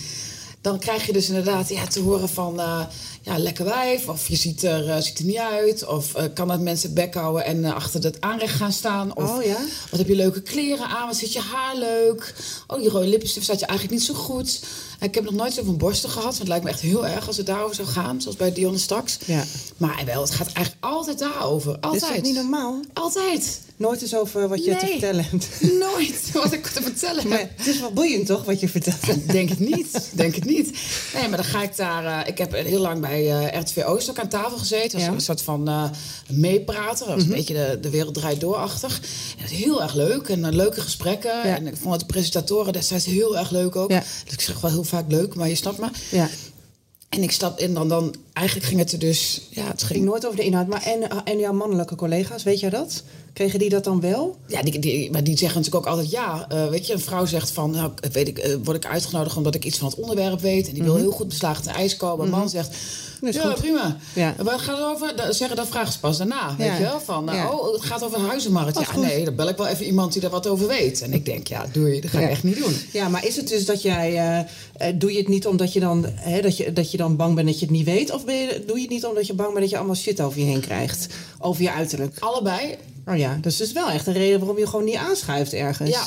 Dan 0.62 0.80
krijg 0.80 1.06
je 1.06 1.14
dus 1.14 1.28
inderdaad 1.28 1.70
ja, 1.70 1.88
te 1.88 2.00
horen 2.00 2.30
van... 2.30 2.60
eh, 2.60 2.82
ja, 3.22 3.38
lekker 3.38 3.66
wijf, 3.66 4.08
of 4.08 4.28
je 4.28 4.36
ziet 4.36 4.64
er, 4.64 4.90
eh, 4.90 5.02
ziet 5.02 5.20
er 5.20 5.26
niet 5.26 5.38
uit... 5.38 5.86
of 5.88 6.14
eh, 6.16 6.24
kan 6.34 6.48
dat 6.48 6.60
mensen 6.60 6.94
bek 6.94 7.14
houden 7.14 7.46
en 7.46 7.66
achter 7.66 8.04
het 8.04 8.22
aanrecht 8.22 8.56
gaan 8.56 8.72
staan... 8.72 9.16
of 9.16 9.30
Oh, 9.38 9.44
ja? 9.44 9.58
wat 9.90 10.00
heb 10.00 10.08
je 10.08 10.16
leuke 10.16 10.42
kleren 10.42 10.88
aan? 10.88 11.08
Wat 11.08 11.16
zit 11.16 11.34
je 11.34 11.40
haar 11.40 11.76
leuk? 11.76 12.36
Oh, 12.68 12.80
die 12.80 12.90
rode 12.90 13.08
lippenstift 13.08 13.46
staat 13.46 13.60
je 13.60 13.66
eigenlijk 13.66 14.00
niet 14.00 14.08
zo 14.08 14.14
goed. 14.14 14.60
Ik 15.00 15.16
heb 15.16 15.24
nog 15.24 15.34
nooit 15.34 15.54
zoveel 15.54 15.76
borsten 15.76 16.10
gehad. 16.10 16.26
Want 16.26 16.38
het 16.38 16.48
lijkt 16.48 16.64
me 16.64 16.70
echt 16.70 16.80
heel 16.82 17.08
erg 17.08 17.28
als 17.28 17.38
het 17.38 17.46
daarover 17.46 17.76
zou 17.76 17.88
gaan. 17.88 18.22
Zoals 18.22 18.38
bij 18.38 18.54
Dionne 18.54 18.78
straks. 18.78 19.18
Ja. 19.26 19.44
Maar 19.78 20.02
wel, 20.06 20.22
het 20.22 20.32
gaat 20.32 20.52
eigenlijk 20.54 20.86
altijd 20.86 21.20
daarover. 21.20 21.72
Dit 21.74 21.84
is 21.84 21.90
Altijd. 21.90 22.14
toch 22.14 22.24
niet 22.24 22.36
normaal? 22.36 22.80
Altijd. 22.94 23.60
Nooit 23.80 24.02
eens 24.02 24.16
over 24.16 24.48
wat 24.48 24.64
je 24.66 24.76
te 24.76 24.86
vertellen 24.88 25.26
hebt. 25.30 25.48
Nooit 25.90 26.32
wat 26.34 26.54
ik 26.54 26.68
te 26.68 26.82
vertellen 26.82 27.28
Maar 27.28 27.38
heb. 27.40 27.50
het 27.58 27.68
is 27.68 27.80
wel 27.80 27.92
boeiend 27.94 28.26
toch, 28.26 28.44
wat 28.46 28.60
je 28.60 28.70
vertelt? 28.70 29.32
Denk 29.32 29.50
het 29.50 29.60
niet. 29.60 30.10
Denk 30.14 30.36
het 30.36 30.46
niet. 30.46 30.72
Nee, 31.14 31.28
maar 31.28 31.38
dan 31.38 31.46
ga 31.46 31.64
ik 31.64 31.76
daar. 31.76 32.06
eh, 32.22 32.28
ik 32.28 32.38
heb 32.38 32.52
heel 32.54 32.80
lang 32.80 33.02
bij 33.02 33.30
eh 33.52 33.60
RTV 33.62 33.84
Oost 33.86 34.10
ook 34.10 34.20
aan 34.20 34.28
tafel 34.30 34.58
gezeten. 34.58 34.94
Als 34.98 35.04
Ja. 35.08 35.12
een 35.14 35.22
soort 35.22 35.42
van 35.42 35.92
meeprater. 36.32 37.06
Dat 37.08 37.16
was 37.16 37.24
een 37.24 37.30
beetje 37.30 37.54
de, 37.54 37.78
de 37.82 37.90
wereld 37.90 38.14
draait 38.14 38.40
doorachtig. 38.40 38.98
En 39.38 39.42
dat 39.44 39.52
is 39.52 39.58
heel 39.58 39.82
erg 39.82 39.94
leuk. 39.94 40.28
En 40.30 40.56
leuke 40.56 40.82
gesprekken. 40.82 41.44
En 41.44 41.68
ik 41.68 41.76
vond 41.78 42.00
de 42.00 42.06
presentatoren 42.06 42.74
destijds 42.74 43.06
heel 43.06 43.38
erg 43.38 43.50
leuk 43.50 43.76
ook. 43.76 43.92
Ja. 43.92 44.04
Dus 44.24 44.34
ik 44.34 44.42
zeg 44.42 44.60
wel 44.60 44.72
heel 44.72 44.84
vaak 44.84 45.06
leuk, 45.08 45.36
maar 45.36 45.48
je 45.50 45.56
snapt 45.56 45.78
me. 45.80 45.88
Ja. 46.12 46.30
En 47.10 47.24
ik 47.24 47.32
stap 47.32 47.60
in 47.60 47.74
dan, 47.74 47.88
dan 47.90 48.16
eigenlijk 48.34 48.68
ging 48.68 48.80
het 48.80 48.92
er 48.92 49.00
dus. 49.00 49.42
Ja, 49.50 49.64
het 49.68 49.84
ging 49.84 49.92
ging. 49.92 50.06
nooit 50.06 50.26
over 50.26 50.38
de 50.38 50.44
inhoud. 50.44 50.68
Maar 50.68 50.84
en, 50.84 51.24
en 51.26 51.40
jouw 51.40 51.54
mannelijke 51.54 51.96
collega's, 51.96 52.44
weet 52.44 52.60
jij 52.60 52.70
dat? 52.70 53.04
Kregen 53.34 53.60
die 53.60 53.70
dat 53.70 53.84
dan 53.84 54.00
wel? 54.02 54.38
Ja, 54.48 54.62
die, 54.62 54.80
die, 54.80 55.12
maar 55.12 55.24
die 55.24 55.38
zeggen 55.38 55.58
natuurlijk 55.62 55.86
ook 55.86 55.92
altijd 55.94 56.12
ja. 56.12 56.46
Eh, 56.50 56.68
weet 56.70 56.88
je, 56.88 56.94
een 56.94 57.00
vrouw 57.00 57.26
zegt 57.26 57.52
van, 57.52 57.72
nou, 57.72 57.92
weet 58.12 58.28
ik, 58.28 58.38
eh, 58.38 58.56
word 58.64 58.78
ik 58.86 58.92
uitgenodigd 58.92 59.38
omdat 59.38 59.56
ik 59.56 59.66
iets 59.66 59.78
van 59.78 59.88
het 59.88 59.98
onderwerp 59.98 60.40
weet. 60.42 60.68
En 60.68 60.74
die 60.74 60.84
wil 60.84 60.96
heel 60.96 61.12
goed 61.12 61.28
beslagen 61.28 61.64
te 61.64 61.70
ijs 61.70 61.98
komen. 61.98 62.26
Een 62.26 62.32
man 62.32 62.50
zegt, 62.50 62.70
Dat 63.22 63.30
is 63.30 63.36
ja, 63.36 63.42
goed. 63.42 63.56
prima. 63.56 63.98
Ja. 64.14 64.34
En 64.38 64.46
Waar 64.46 64.60
gaat 64.60 64.78
het 64.78 64.86
over? 64.86 65.16
Da- 65.16 65.32
zeggen, 65.32 65.58
dat 65.58 65.68
vragen 65.68 65.94
ze 65.94 66.00
pas 66.00 66.18
daarna. 66.18 66.56
Weet 66.58 66.78
je 66.78 66.84
wel? 66.84 67.00
Van, 67.00 67.26
nou, 67.26 67.38
Ja. 67.38 67.50
oh, 67.52 67.74
het 67.74 67.82
gaat 67.86 68.04
over 68.04 68.20
een 68.20 68.26
huizenmarkt. 68.26 68.80
Ja, 68.80 68.84
goed. 68.86 69.04
nee, 69.04 69.26
dan 69.26 69.36
bel 69.36 69.48
ik 69.50 69.58
wel 69.58 69.68
even 69.68 69.86
iemand 69.86 70.12
die 70.14 70.22
daar 70.22 70.32
wat 70.32 70.48
over 70.48 70.68
weet. 70.68 71.02
En 71.02 71.14
ik 71.14 71.26
denk, 71.26 71.48
ja, 71.48 71.66
doe 71.72 71.96
je, 71.96 72.02
dat 72.02 72.12
ga 72.12 72.20
ik 72.20 72.30
echt 72.30 72.44
niet 72.44 72.58
doen. 72.58 72.74
Ja, 72.94 73.10
maar 73.10 73.26
is 73.26 73.36
het 73.36 73.48
dus 73.48 73.66
dat 73.66 73.82
jij. 73.82 74.16
eh, 74.16 74.88
doe 74.96 75.12
je 75.12 75.18
het 75.18 75.28
niet 75.28 75.48
omdat 75.48 75.74
je, 75.74 75.80
dan, 75.80 76.06
hè, 76.16 76.42
dat, 76.42 76.58
je, 76.58 76.74
dat 76.74 76.92
je 76.92 76.98
dan 76.98 77.16
bang 77.16 77.36
bent 77.36 77.48
dat 77.48 77.60
je 77.60 77.66
het 77.66 77.76
niet 77.76 77.86
weet? 77.86 78.12
Of 78.14 78.26
ben 78.26 78.36
je, 78.36 78.64
doe 78.68 78.76
je 78.76 78.82
het 78.82 78.92
niet 78.92 79.06
omdat 79.06 79.28
je 79.28 79.34
bang 79.34 79.50
bent 79.50 79.62
dat 79.62 79.70
je 79.70 79.78
allemaal 79.78 79.96
shit 79.96 80.22
over 80.22 80.40
je 80.40 80.46
heen 80.46 80.60
krijgt? 80.60 81.08
Over 81.40 81.62
je 81.64 81.72
uiterlijk? 81.72 82.16
Allebei. 82.20 82.78
Oh 83.10 83.18
ja, 83.18 83.38
dus 83.42 83.60
het 83.60 83.68
is 83.68 83.74
wel 83.74 83.90
echt 83.90 84.08
een 84.08 84.14
reden 84.14 84.40
waarom 84.40 84.58
je 84.58 84.68
gewoon 84.68 84.86
niet 84.86 84.96
aanschuift 84.96 85.54
ergens. 85.54 85.90
Ja. 85.90 86.04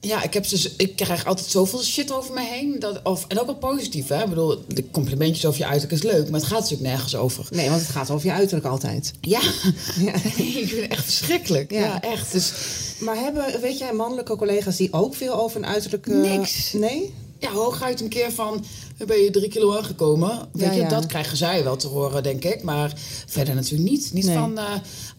Ja, 0.00 0.22
ik, 0.22 0.34
heb 0.34 0.48
dus, 0.48 0.76
ik 0.76 0.96
krijg 0.96 1.24
altijd 1.26 1.46
zoveel 1.48 1.82
shit 1.82 2.12
over 2.12 2.34
me 2.34 2.40
heen. 2.40 2.76
Dat, 2.78 3.00
of, 3.02 3.24
en 3.28 3.40
ook 3.40 3.46
wel 3.46 3.54
positief, 3.56 4.08
hè. 4.08 4.22
Ik 4.22 4.28
bedoel, 4.28 4.64
de 4.68 4.90
complimentjes 4.90 5.46
over 5.46 5.60
je 5.60 5.66
uiterlijk 5.66 6.04
is 6.04 6.10
leuk. 6.10 6.30
Maar 6.30 6.40
het 6.40 6.48
gaat 6.48 6.60
natuurlijk 6.60 6.90
nergens 6.90 7.16
over. 7.16 7.46
Nee, 7.50 7.68
want 7.68 7.80
het 7.80 7.90
gaat 7.90 8.10
over 8.10 8.26
je 8.26 8.32
uiterlijk 8.32 8.66
altijd. 8.66 9.12
Ja, 9.20 9.40
Ja. 9.98 10.14
ik 10.60 10.68
vind 10.68 10.70
het 10.80 10.90
echt 10.90 11.04
verschrikkelijk. 11.04 11.70
Ja. 11.70 11.78
Ja, 11.80 12.02
echt. 12.02 12.32
Dus 12.32 12.52
Maar 12.98 13.16
hebben, 13.16 13.60
weet 13.60 13.78
jij, 13.78 13.92
mannelijke 13.92 14.36
collega's 14.36 14.76
die 14.76 14.92
ook 14.92 15.14
veel 15.14 15.34
over 15.34 15.56
een 15.56 15.66
uiterlijk... 15.66 16.06
eh, 16.06 16.14
Niks. 16.16 16.72
Nee? 16.72 17.14
Ja, 17.38 17.50
hooguit 17.50 18.00
een 18.00 18.08
keer 18.08 18.32
van, 18.32 18.64
ben 19.06 19.18
je 19.18 19.30
drie 19.30 19.48
kilo 19.48 19.76
aangekomen? 19.76 20.48
Weet 20.52 20.62
Ja, 20.64 20.72
je, 20.72 20.80
ja. 20.80 20.88
dat 20.88 21.06
krijgen 21.06 21.36
zij 21.36 21.64
wel 21.64 21.76
te 21.76 21.86
horen, 21.86 22.22
denk 22.22 22.44
ik. 22.44 22.62
Maar 22.62 22.92
verder 23.26 23.54
natuurlijk 23.54 23.90
niet. 23.90 24.10
Niet 24.12 24.24
Nee. 24.24 24.34
van, 24.34 24.58
eh, 24.58 24.64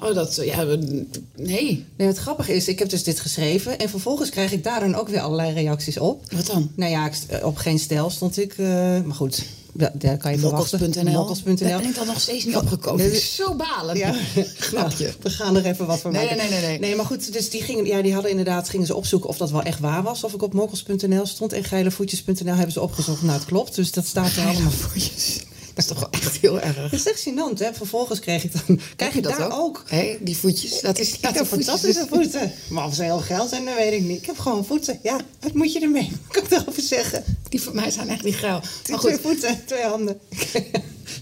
oh, 0.04 0.16
dat, 0.16 0.36
ja, 0.44 0.66
we- 0.66 1.06
nee. 1.36 1.86
Nee, 1.98 2.08
het 2.08 2.18
grappige 2.18 2.54
is, 2.56 2.68
ik 2.68 2.80
heb 2.80 2.90
dus 2.90 3.04
dit 3.04 3.20
geschreven... 3.20 3.80
en 3.80 3.90
vervolgens 3.90 4.30
krijg 4.30 4.52
ik 4.52 4.64
daar 4.64 4.80
dan 4.80 4.96
ook 4.96 5.10
weer 5.10 5.20
allerlei 5.22 5.54
reacties 5.54 5.98
op. 5.98 6.24
Wat 6.32 6.46
dan? 6.46 6.72
Nou 6.76 6.92
ja, 6.92 7.06
ik 7.08 7.14
st- 7.14 7.44
op 7.44 7.58
geen 7.58 7.80
stijl 7.80 8.10
stond 8.10 8.38
ik... 8.38 8.54
eh, 8.58 8.66
maar 9.02 9.16
goed, 9.16 9.46
da- 9.80 9.92
daar 9.94 10.18
kan 10.18 10.32
je 10.32 10.38
verwachten. 10.40 10.80
Mokkels.nl. 10.80 11.14
Mokkels.nl. 11.14 11.56
Daar 11.56 11.80
ben 11.80 11.90
ik 11.90 11.96
dan 11.96 12.08
nog 12.08 12.20
steeds 12.20 12.46
niet 12.46 12.56
opgekomen. 12.56 13.04
Dat 13.06 13.14
is 13.14 13.36
zo 13.36 13.56
balen. 13.56 13.98
Ja, 13.98 14.14
Grapje. 14.58 15.04
Nou, 15.04 15.16
we 15.22 15.30
gaan 15.30 15.56
er 15.56 15.66
even 15.66 15.86
wat 15.86 16.00
van 16.00 16.12
Nee, 16.12 16.22
maken. 16.22 16.38
nee, 16.38 16.50
nee, 16.50 16.60
nee, 16.60 16.70
nee. 16.70 16.80
Nee, 16.80 16.96
maar 16.96 17.06
goed, 17.06 17.34
dus 17.34 17.50
die, 17.50 17.62
gingen, 17.62 17.86
ja, 17.86 18.02
die 18.02 18.14
hadden 18.14 18.32
inderdaad, 18.32 18.70
gingen 18.70 18.86
ze 18.86 18.96
opzoeken 18.96 19.30
of 19.30 19.38
dat 19.38 19.52
wel 19.52 19.62
echt 19.64 19.80
waar 19.80 20.04
was. 20.04 20.24
Of 20.24 20.34
ik 20.34 20.42
op 20.42 20.54
mokkels.nl 20.54 21.26
stond 21.26 21.54
en 21.54 21.64
geilevoetjes.nl 21.64 22.54
hebben 22.54 22.72
ze 22.72 22.82
opgezocht. 22.82 23.22
Nou, 23.22 23.34
het 23.38 23.46
klopt, 23.48 23.76
dus 23.76 23.92
dat 23.92 24.06
staat 24.06 24.36
er 24.36 24.46
allemaal. 24.48 24.72
voetjes. 24.72 25.40
Dat 25.80 25.88
is 25.88 25.94
toch 25.98 26.12
wel 26.12 26.22
echt 26.22 26.38
heel 26.38 26.60
erg. 26.60 26.76
Dat 26.76 26.94
is 26.94 27.08
echt 27.08 27.30
gênant, 27.30 27.60
hè? 27.60 27.74
Vervolgens 27.74 28.20
kreeg 28.20 28.44
ik 28.44 28.52
dan... 28.54 28.80
Krijg 28.96 29.14
je 29.14 29.22
dat 29.22 29.38
daar 29.38 29.60
ook? 29.60 29.84
Hé, 29.88 30.18
die 30.22 30.38
voetjes. 30.38 30.82
Dat 30.82 31.00
is 31.00 31.18
heb 31.22 31.46
fantastische 31.46 32.06
voeten. 32.10 32.52
Maar 32.70 32.86
of 32.86 32.94
ze 32.96 33.04
heel 33.04 33.20
geil 33.20 33.48
zijn, 33.48 33.66
dat 33.66 33.76
weet 33.76 33.94
ik 33.94 34.02
niet. 34.02 34.18
Ik 34.18 34.26
heb 34.26 34.38
gewoon 34.38 34.66
voeten. 34.66 35.00
Ja, 35.04 35.18
wat 35.40 35.54
moet 35.54 35.74
je 35.74 35.80
ermee? 35.80 36.12
Wat 36.26 36.34
kan 36.34 36.44
ik 36.44 36.50
daarover 36.50 36.82
zeggen? 36.82 37.24
Die 37.50 37.62
voor 37.62 37.76
mij 37.76 37.92
zijn 37.92 38.10
echt 38.10 38.24
niet 38.24 38.36
geil. 38.36 38.60
Maar 38.60 39.00
twee 39.00 39.14
goed, 39.14 39.22
voeten, 39.22 39.66
twee 39.66 39.84
handen. 39.84 40.20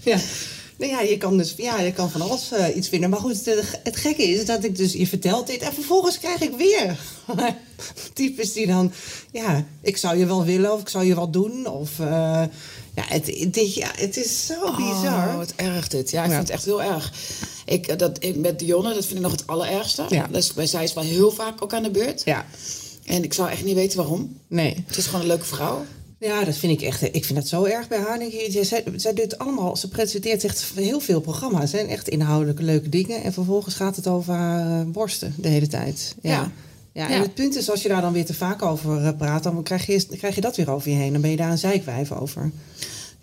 ja. 0.02 0.18
Nou 0.78 0.92
ja, 0.92 1.00
je 1.00 1.16
kan 1.16 1.36
dus 1.36 1.54
ja, 1.56 1.80
je 1.80 1.92
kan 1.92 2.10
van 2.10 2.20
alles 2.20 2.52
eh, 2.52 2.76
iets 2.76 2.88
vinden. 2.88 3.10
Maar 3.10 3.20
goed, 3.20 3.44
het, 3.44 3.80
het 3.82 3.96
gekke 3.96 4.22
is 4.22 4.44
dat 4.44 4.64
ik 4.64 4.76
dus, 4.76 4.92
je 4.92 5.06
vertelt 5.06 5.46
dit 5.46 5.60
en 5.62 5.72
vervolgens 5.72 6.18
krijg 6.18 6.40
ik 6.40 6.52
weer 6.56 6.98
types 8.14 8.52
die 8.52 8.66
dan, 8.66 8.92
ja, 9.32 9.64
ik 9.82 9.96
zou 9.96 10.16
je 10.16 10.26
wel 10.26 10.44
willen 10.44 10.72
of 10.72 10.80
ik 10.80 10.88
zou 10.88 11.04
je 11.04 11.14
wel 11.14 11.30
doen. 11.30 11.66
Of, 11.66 12.00
eh, 12.00 12.42
ja, 12.98 13.14
het, 13.14 13.26
ja, 13.74 13.90
het 13.96 14.16
is 14.16 14.46
zo 14.46 14.54
bizar. 14.76 15.28
Oh, 15.28 15.36
wat 15.36 15.52
erg 15.56 15.88
dit. 15.88 16.10
Ja, 16.10 16.22
ik 16.24 16.30
Ja. 16.30 16.34
vind 16.36 16.46
het 16.48 16.56
echt 16.56 16.64
heel 16.64 16.82
erg. 16.82 17.12
Ik, 17.66 17.86
eh, 17.86 17.96
dat, 17.98 18.16
ik, 18.24 18.36
met 18.36 18.58
Dionne, 18.58 18.94
dat 18.94 19.04
vind 19.04 19.16
ik 19.16 19.22
nog 19.22 19.32
het 19.32 19.46
allerergste. 19.46 20.04
Ja. 20.08 20.26
Dus, 20.32 20.52
bij 20.52 20.66
zij 20.66 20.84
is 20.84 20.94
wel 20.94 21.04
heel 21.04 21.30
vaak 21.30 21.62
ook 21.62 21.72
aan 21.72 21.82
de 21.82 21.90
beurt. 21.90 22.22
Ja, 22.24 22.46
En 23.04 23.24
ik 23.24 23.32
zou 23.32 23.50
echt 23.50 23.64
niet 23.64 23.74
weten 23.74 23.96
waarom. 23.98 24.36
nee. 24.48 24.84
Het 24.86 24.96
is 24.96 25.06
gewoon 25.06 25.20
een 25.20 25.26
leuke 25.26 25.44
vrouw. 25.44 25.84
Ja, 26.20 26.44
dat 26.44 26.56
vind 26.56 26.72
ik 26.72 26.86
echt. 26.86 27.02
Ik 27.02 27.24
vind 27.24 27.38
dat 27.38 27.48
zo 27.48 27.64
erg 27.64 27.88
bij 27.88 27.98
haar. 27.98 28.18
Denk 28.18 28.32
zij, 28.62 28.84
zij 28.96 29.12
doet 29.14 29.38
allemaal. 29.38 29.76
Ze 29.76 29.88
presenteert 29.88 30.44
echt 30.44 30.64
heel 30.74 31.00
veel 31.00 31.20
programma's. 31.20 31.72
En 31.72 31.88
echt 31.88 32.08
inhoudelijke 32.08 32.62
leuke 32.62 32.88
dingen. 32.88 33.22
En 33.22 33.32
vervolgens 33.32 33.74
gaat 33.74 33.96
het 33.96 34.06
over 34.06 34.34
haar 34.34 34.80
eh, 34.80 34.86
borsten 34.86 35.34
de 35.36 35.48
hele 35.48 35.66
tijd. 35.66 36.14
Ja. 36.22 36.30
Ja. 36.30 36.52
Ja, 36.98 37.08
en 37.08 37.14
Ja. 37.14 37.20
het 37.22 37.34
punt 37.34 37.56
is, 37.56 37.70
als 37.70 37.82
je 37.82 37.88
daar 37.88 38.00
dan 38.00 38.12
weer 38.12 38.24
te 38.24 38.34
vaak 38.34 38.62
over 38.62 39.04
eh, 39.04 39.16
praat, 39.18 39.42
dan 39.42 39.62
krijg 39.62 39.86
je, 39.86 40.06
krijg 40.16 40.34
je 40.34 40.40
dat 40.40 40.56
weer 40.56 40.70
over 40.70 40.90
je 40.90 40.96
heen. 40.96 41.12
Dan 41.12 41.20
ben 41.20 41.30
je 41.30 41.36
daar 41.36 41.50
een 41.50 41.58
zeikwijf 41.58 42.12
over. 42.12 42.50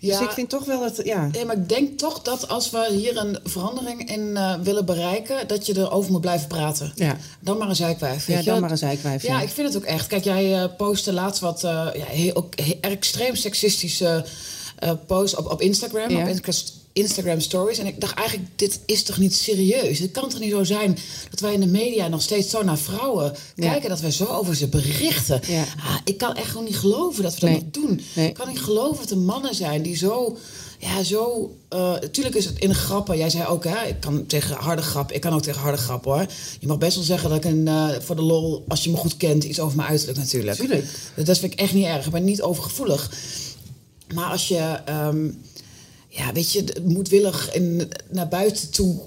Dus 0.00 0.20
ik 0.20 0.30
vind 0.30 0.48
toch 0.48 0.64
wel 0.64 0.80
dat, 0.80 1.00
ja. 1.04 1.28
Ja, 1.32 1.44
maar 1.44 1.56
ik 1.56 1.68
denk 1.68 1.98
toch 1.98 2.22
dat 2.22 2.48
als 2.48 2.70
we 2.70 2.88
hier 2.92 3.16
een 3.16 3.38
verandering 3.44 4.10
in 4.10 4.36
eh, 4.36 4.54
willen 4.62 4.84
bereiken, 4.84 5.48
dat 5.48 5.66
je 5.66 5.76
erover 5.78 6.12
moet 6.12 6.20
blijven 6.20 6.48
praten. 6.48 6.92
Ja. 6.94 7.16
Dan 7.40 7.58
maar 7.58 7.68
een 7.68 7.76
zijkwijf. 7.76 8.26
Ja, 8.26 8.38
je? 8.38 8.44
dan 8.44 8.60
maar 8.60 8.70
een 8.70 8.78
zijkwijf. 8.78 9.22
Ja, 9.22 9.40
ik 9.40 9.48
vind 9.48 9.66
het 9.68 9.76
ook 9.76 9.88
echt. 9.88 10.06
Kijk, 10.06 10.24
jij 10.24 10.62
eh 10.62 10.68
postte 10.76 11.12
laatst 11.12 11.40
wat 11.40 11.60
ja, 11.60 11.92
heel, 11.94 12.34
ook 12.34 12.60
heel 12.60 12.78
extreem 12.80 13.34
seksistische 13.36 14.24
posts 15.06 15.36
op, 15.36 15.50
op 15.50 15.60
Instagram, 15.60 16.10
Ja. 16.10 16.20
op 16.22 16.28
Insta- 16.28 16.72
Instagram 16.96 17.40
stories. 17.40 17.78
En 17.78 17.86
ik 17.86 18.00
dacht 18.00 18.14
eigenlijk, 18.18 18.48
dit 18.58 18.80
is 18.86 19.02
toch 19.02 19.18
niet 19.18 19.34
serieus? 19.34 19.98
Het 19.98 20.10
kan 20.10 20.28
toch 20.28 20.40
niet 20.40 20.50
zo 20.50 20.64
zijn 20.64 20.98
dat 21.30 21.40
wij 21.40 21.52
in 21.52 21.60
de 21.60 21.66
media 21.66 22.08
nog 22.08 22.22
steeds 22.22 22.50
zo 22.50 22.62
naar 22.62 22.78
vrouwen 22.78 23.34
Ja. 23.54 23.70
kijken, 23.70 23.88
dat 23.88 24.00
wij 24.00 24.10
zo 24.10 24.24
over 24.24 24.56
ze 24.56 24.68
berichten. 24.68 25.40
Ja. 25.48 25.60
Ah, 25.78 25.96
ik 26.04 26.18
kan 26.18 26.34
echt 26.36 26.48
gewoon 26.50 26.64
niet 26.64 26.76
geloven 26.78 27.22
dat 27.22 27.34
we 27.34 27.40
dat 27.40 27.50
Nee. 27.50 27.58
nog 27.58 27.70
doen. 27.70 28.00
Nee. 28.14 28.28
Ik 28.28 28.34
kan 28.34 28.48
niet 28.48 28.60
geloven 28.60 28.96
dat 29.02 29.10
er 29.10 29.18
mannen 29.18 29.54
zijn 29.54 29.82
die 29.82 29.96
zo... 29.96 30.36
Ja, 30.80 31.02
zo... 31.02 31.54
eh 31.68 31.94
tuurlijk 31.94 32.34
is 32.36 32.44
het 32.44 32.58
in 32.58 32.74
grappen. 32.74 33.16
Jij 33.18 33.30
zei 33.30 33.46
ook, 33.46 33.64
hè, 33.64 33.86
ik 33.88 34.00
kan 34.00 34.26
tegen 34.26 34.56
harde 34.56 34.82
grap. 34.82 35.12
Ik 35.12 35.20
kan 35.20 35.32
ook 35.32 35.42
tegen 35.42 35.60
harde 35.60 35.78
grap, 35.78 36.04
hoor. 36.04 36.26
Je 36.60 36.66
mag 36.66 36.78
best 36.78 36.94
wel 36.94 37.04
zeggen 37.04 37.28
dat 37.30 37.44
ik 37.44 37.50
een, 37.52 37.68
eh, 37.68 37.88
voor 38.00 38.16
de 38.16 38.22
lol, 38.22 38.64
als 38.68 38.84
je 38.84 38.90
me 38.90 38.96
goed 38.96 39.16
kent, 39.16 39.44
iets 39.44 39.60
over 39.60 39.76
mijn 39.76 39.88
uiterlijk 39.88 40.18
natuurlijk. 40.18 40.56
Tuurlijk. 40.58 40.84
Dat 41.16 41.38
vind 41.38 41.52
ik 41.52 41.60
echt 41.60 41.72
niet 41.74 41.84
erg. 41.84 42.06
Ik 42.06 42.12
ben 42.12 42.24
niet 42.24 42.42
overgevoelig. 42.42 43.10
Maar 44.14 44.30
als 44.30 44.48
je, 44.48 44.58
ehm, 44.84 45.28
ja, 46.16 46.32
weet 46.32 46.52
je, 46.52 46.64
moedwillig 46.84 47.54
in, 47.54 47.88
naar 48.10 48.28
buiten 48.28 48.70
toe 48.70 49.00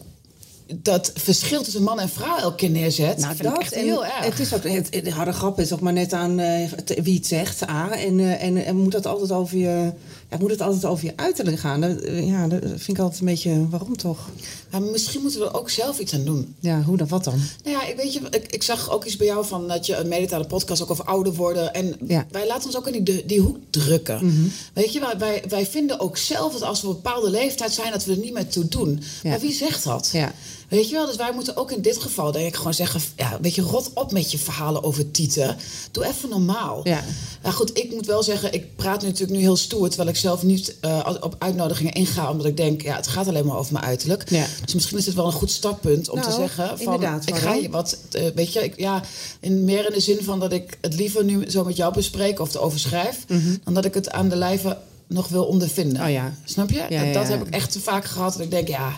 dat 0.76 1.12
verschil 1.16 1.64
tussen 1.64 1.84
man 1.84 2.00
en 2.00 2.10
vrouw 2.10 2.38
elke 2.38 2.56
keer 2.56 2.70
neerzet, 2.70 3.18
Nou, 3.18 3.36
vind 3.36 3.48
ik 3.48 3.54
dat 3.54 3.62
echt 3.62 3.74
en 3.74 3.84
heel 3.84 4.06
erg. 4.06 4.26
Het 4.26 4.40
is 4.40 4.54
ook, 4.54 4.64
het, 4.64 5.10
harde 5.10 5.34
grap 5.34 5.60
is 5.60 5.74
ook 5.74 5.80
maar 5.80 5.94
net 5.94 6.14
aan 6.14 6.40
eh, 6.40 6.72
wie 7.04 7.16
het 7.16 7.28
zegt, 7.28 7.70
A. 7.70 7.92
En, 7.92 8.20
eh, 8.20 8.44
en, 8.44 8.66
en 8.66 8.76
moet 8.76 8.92
dat 8.92 9.06
altijd 9.06 9.32
over 9.32 9.58
je, 9.58 9.92
ja, 10.30 10.38
moet 10.40 10.50
het 10.52 10.62
altijd 10.62 10.86
over 10.86 11.06
je 11.06 11.14
uiterlijk 11.16 11.60
gaan? 11.60 11.82
Dat, 11.82 12.00
eh, 12.00 12.28
ja, 12.28 12.48
dat 12.48 12.60
vind 12.64 12.88
ik 12.88 13.00
altijd 13.00 13.20
een 13.20 13.26
beetje, 13.26 13.70
waarom 13.70 13.98
toch? 13.98 14.30
Maar 14.72 14.82
misschien 14.82 15.22
moeten 15.22 15.40
we 15.40 15.46
er 15.46 15.54
ook 15.58 15.70
zelf 15.70 16.00
iets 16.00 16.14
aan 16.14 16.24
doen. 16.24 16.56
Ja, 16.60 16.82
hoe 16.82 16.98
dan, 16.98 17.08
wat 17.08 17.24
dan? 17.24 17.40
Nou 17.64 17.76
ja, 17.78 17.88
ik 17.88 17.96
weet 17.96 18.14
je, 18.14 18.20
ik, 18.30 18.46
ik 18.52 18.64
zag 18.64 18.92
ook 18.92 19.06
iets 19.06 19.16
bij 19.18 19.28
jou 19.28 19.46
van 19.46 19.68
dat 19.68 19.86
je 19.86 19.98
aan 19.98 20.10
de 20.10 20.46
podcast 20.48 20.82
ook 20.82 20.90
over 20.92 21.04
ouder 21.06 21.34
worden. 21.34 21.74
En 21.74 21.86
Ja. 22.08 22.20
Mhm. 22.20 22.32
wij 22.32 22.48
laten 22.48 22.66
ons 22.66 22.78
ook 22.78 22.88
in 22.88 23.04
die, 23.04 23.26
die 23.26 23.40
hoek 23.40 23.58
drukken. 23.70 24.52
Weet 24.74 24.94
je, 24.94 25.00
wij, 25.00 25.18
wij, 25.18 25.44
wij 25.48 25.66
vinden 25.66 26.00
ook 26.00 26.18
zelf 26.18 26.54
dat 26.54 26.62
als 26.62 26.82
we 26.82 26.88
op 26.88 26.96
een 26.96 27.02
bepaalde 27.02 27.30
leeftijd 27.30 27.72
zijn, 27.72 27.92
dat 27.92 28.06
we 28.06 28.12
er 28.12 28.18
niet 28.18 28.34
meer 28.34 28.48
toe 28.48 28.68
doen. 28.68 29.02
Ja. 29.24 29.30
Maar 29.30 29.40
wie 29.40 29.54
zegt 29.54 29.84
dat? 29.84 30.10
Ja. 30.14 30.34
Weet 30.70 30.90
je 30.90 30.96
wel, 30.96 31.06
dus 31.06 31.16
wij 31.16 31.32
moeten 31.34 31.58
ook 31.58 31.72
in 31.72 31.82
dit 31.82 31.98
geval 31.98 32.32
denk 32.32 32.48
ik 32.48 32.56
gewoon 32.56 32.74
zeggen, 32.74 33.02
ja, 33.16 33.38
weet 33.42 33.56
je, 33.56 33.62
rot 33.62 33.92
op 33.94 34.12
met 34.12 34.32
je 34.32 34.38
verhalen 34.38 34.84
over 34.84 35.12
tieten. 35.12 35.58
Doe 35.92 36.06
even 36.06 36.30
normaal. 36.30 36.82
Ja. 36.84 37.04
Nou 37.42 37.56
goed, 37.56 37.78
ik 37.78 37.92
moet 37.92 38.06
wel 38.06 38.24
zeggen, 38.24 38.54
ik 38.54 38.76
praat 38.76 39.02
nu 39.02 39.08
natuurlijk 39.08 39.38
nu 39.38 39.44
heel 39.44 39.56
stoer, 39.56 39.88
terwijl 39.88 40.10
ik 40.10 40.16
zelf 40.16 40.44
niet 40.44 40.76
eh, 40.82 41.16
op 41.20 41.36
uitnodigingen 41.40 41.94
inga, 41.94 42.32
omdat 42.32 42.46
ik 42.46 42.58
denk, 42.58 42.82
ja, 42.82 42.96
het 42.96 43.08
gaat 43.08 43.28
alleen 43.28 43.46
maar 43.46 43.58
over 43.58 43.74
mijn 43.74 43.86
uiterlijk. 43.86 44.30
Ja. 44.30 44.46
Dus 44.66 44.74
misschien 44.74 44.98
is 44.98 45.06
het 45.06 45.16
wel 45.16 45.26
een 45.26 45.32
goed 45.32 45.52
startpunt 45.52 46.10
om 46.10 46.22
te 46.22 46.28
Nou, 46.28 46.40
zeggen 46.40 46.68
van, 46.68 46.80
inderdaad, 46.80 47.28
ik 47.28 47.36
ga 47.36 47.54
je 47.54 47.70
wat, 47.70 47.98
eh, 48.12 48.24
weet 48.36 48.54
je, 48.54 48.64
ik, 48.64 48.80
ja, 48.80 49.02
in, 49.40 49.64
meer 49.64 49.86
in 49.86 49.94
de 49.94 50.00
zin 50.00 50.24
van 50.24 50.40
dat 50.40 50.52
ik 50.52 50.78
het 50.82 50.96
liever 50.96 51.24
nu 51.24 51.50
zo 51.50 51.64
met 51.64 51.76
jou 51.76 51.94
bespreek 51.94 52.40
of 52.40 52.54
erover 52.54 52.80
schrijf, 52.80 53.26
dan 53.64 53.74
dat 53.74 53.86
ik 53.86 53.94
het 53.94 54.10
aan 54.12 54.30
de 54.30 54.36
lijve 54.36 54.78
nog 55.08 55.28
wil 55.28 55.46
ondervinden. 55.46 55.98
Mhm. 55.98 56.06
Oh 56.06 56.12
ja. 56.12 56.34
Snap 56.46 56.70
je? 56.70 56.86
Ja, 56.90 57.14
dat 57.14 57.28
heb 57.28 57.48
ik 57.48 57.54
echt 57.54 57.72
te 57.72 57.80
vaak 57.80 58.06
gehad. 58.06 58.34
Dat 58.34 58.42
ik 58.42 58.52
denk, 58.52 58.68
ja, 58.68 58.96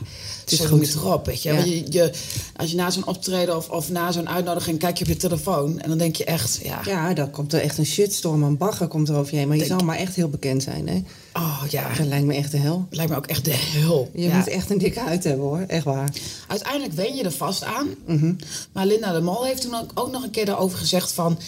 het 0.51 0.59
is 0.59 0.65
is 0.65 0.71
goed. 0.71 0.79
niet 0.79 0.95
erop. 0.95 1.25
Weet 1.25 1.43
je? 1.43 1.53
Ja. 1.53 1.63
Je, 1.63 1.83
je, 1.89 2.11
als 2.55 2.69
je 2.71 2.75
na 2.75 2.89
zo'n 2.89 3.07
optreden 3.07 3.55
of, 3.57 3.69
of 3.69 3.89
na 3.89 4.11
zo'n 4.11 4.29
uitnodiging 4.29 4.79
kijk 4.79 4.97
je 4.97 5.03
op 5.03 5.09
je 5.09 5.17
telefoon 5.17 5.79
en 5.79 5.89
dan 5.89 5.97
denk 5.97 6.15
je 6.15 6.25
echt, 6.25 6.59
ja, 6.63 6.81
Ja, 6.85 7.13
dan 7.13 7.31
komt 7.31 7.53
er 7.53 7.61
echt 7.61 7.77
een 7.77 7.85
shitstorm 7.85 8.43
aan 8.43 8.57
bagger 8.57 8.87
komt 8.87 9.09
er 9.09 9.15
over 9.15 9.31
je 9.33 9.37
heen. 9.39 9.47
Maar 9.47 9.57
je 9.57 9.65
zal 9.65 9.79
maar 9.79 9.97
echt 9.97 10.15
heel 10.15 10.29
bekend 10.29 10.63
zijn, 10.63 10.87
hè? 10.87 11.01
oh 11.33 11.63
ja, 11.69 11.93
Dat 11.97 12.05
lijkt 12.07 12.25
me 12.25 12.33
echt 12.33 12.51
de 12.51 12.57
hel. 12.57 12.85
lijkt 12.89 13.11
me 13.11 13.17
ook 13.17 13.27
echt 13.27 13.45
de 13.45 13.53
hel. 13.53 14.09
Je 14.13 14.21
Ja. 14.21 14.35
moet 14.37 14.47
echt 14.47 14.69
een 14.69 14.77
dikke 14.77 14.99
huid 14.99 15.23
hebben, 15.23 15.45
hoor. 15.45 15.63
Echt 15.67 15.83
waar. 15.83 16.09
Uiteindelijk 16.47 16.93
wen 16.93 17.15
je 17.15 17.23
er 17.23 17.31
vast 17.31 17.63
aan. 17.63 17.87
Mhm. 18.05 18.33
Maar 18.71 18.85
Linda 18.85 19.13
de 19.13 19.21
Mol 19.21 19.45
heeft 19.45 19.61
toen 19.61 19.73
ook 19.93 20.11
nog 20.11 20.23
een 20.23 20.31
keer 20.31 20.45
daarover 20.45 20.77
gezegd 20.77 21.11
van... 21.11 21.39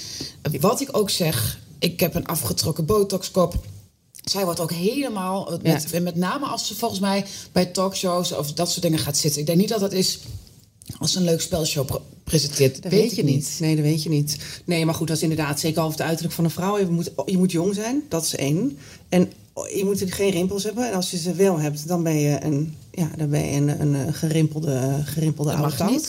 Wat 0.60 0.82
ik 0.82 0.90
ook 0.98 1.10
zeg, 1.10 1.60
ik 1.80 2.00
heb 2.00 2.16
een 2.16 2.26
afgetrokken 2.26 2.86
botoxkop. 2.86 3.66
Zij 4.24 4.44
wordt 4.46 4.60
ook 4.60 4.72
helemaal... 4.72 5.52
eh, 5.54 5.74
Met, 5.74 5.88
Ja. 5.92 6.00
met 6.00 6.16
name 6.16 6.46
als 6.46 6.68
ze 6.68 6.76
volgens 6.76 7.00
mij 7.00 7.26
bij 7.52 7.66
talkshows 7.66 8.32
of 8.32 8.54
dat 8.54 8.70
soort 8.70 8.82
dingen 8.82 9.00
gaat 9.00 9.18
zitten. 9.18 9.40
Ik 9.42 9.46
denk 9.48 9.58
niet 9.60 9.70
dat 9.70 9.80
dat 9.80 9.92
is 9.94 10.20
als 11.00 11.12
ze 11.12 11.18
een 11.18 11.24
leuk 11.24 11.42
spelshow 11.42 11.86
pre- 11.86 12.02
presenteert. 12.24 12.84
Dat 12.84 12.92
weet, 12.92 13.02
weet, 13.02 13.16
je 13.16 13.24
niet. 13.24 13.58
Nee, 13.60 13.76
dat 13.76 13.84
weet 13.86 14.04
je 14.04 14.10
niet. 14.10 14.38
Nee, 14.66 14.86
maar 14.86 14.94
goed, 14.96 15.08
dat 15.08 15.16
is 15.18 15.24
inderdaad 15.24 15.60
zeker 15.60 15.82
over 15.82 15.98
het 15.98 16.08
uiterlijk 16.08 16.36
van 16.36 16.44
een 16.44 16.50
vrouw. 16.52 16.80
Je 16.80 16.86
moet, 16.86 17.12
je 17.26 17.38
moet 17.38 17.52
jong 17.52 17.76
zijn, 17.76 18.04
dat 18.10 18.24
is 18.26 18.36
één. 18.36 18.78
En 19.10 19.32
je 19.76 19.82
moet 19.86 20.04
geen 20.08 20.30
rimpels 20.32 20.64
hebben. 20.64 20.88
En 20.90 20.94
als 20.96 21.12
je 21.12 21.18
ze 21.18 21.34
wel 21.34 21.60
hebt, 21.60 21.88
dan 21.88 22.04
ben 22.04 22.16
je 22.20 22.44
een, 22.44 22.76
ja, 22.92 23.12
dan 23.18 23.30
ben 23.30 23.46
je 23.46 23.52
een, 23.58 23.82
een, 23.82 24.14
gerimpelde, 24.14 25.02
gerimpelde 25.06 25.54
oude. 25.54 26.00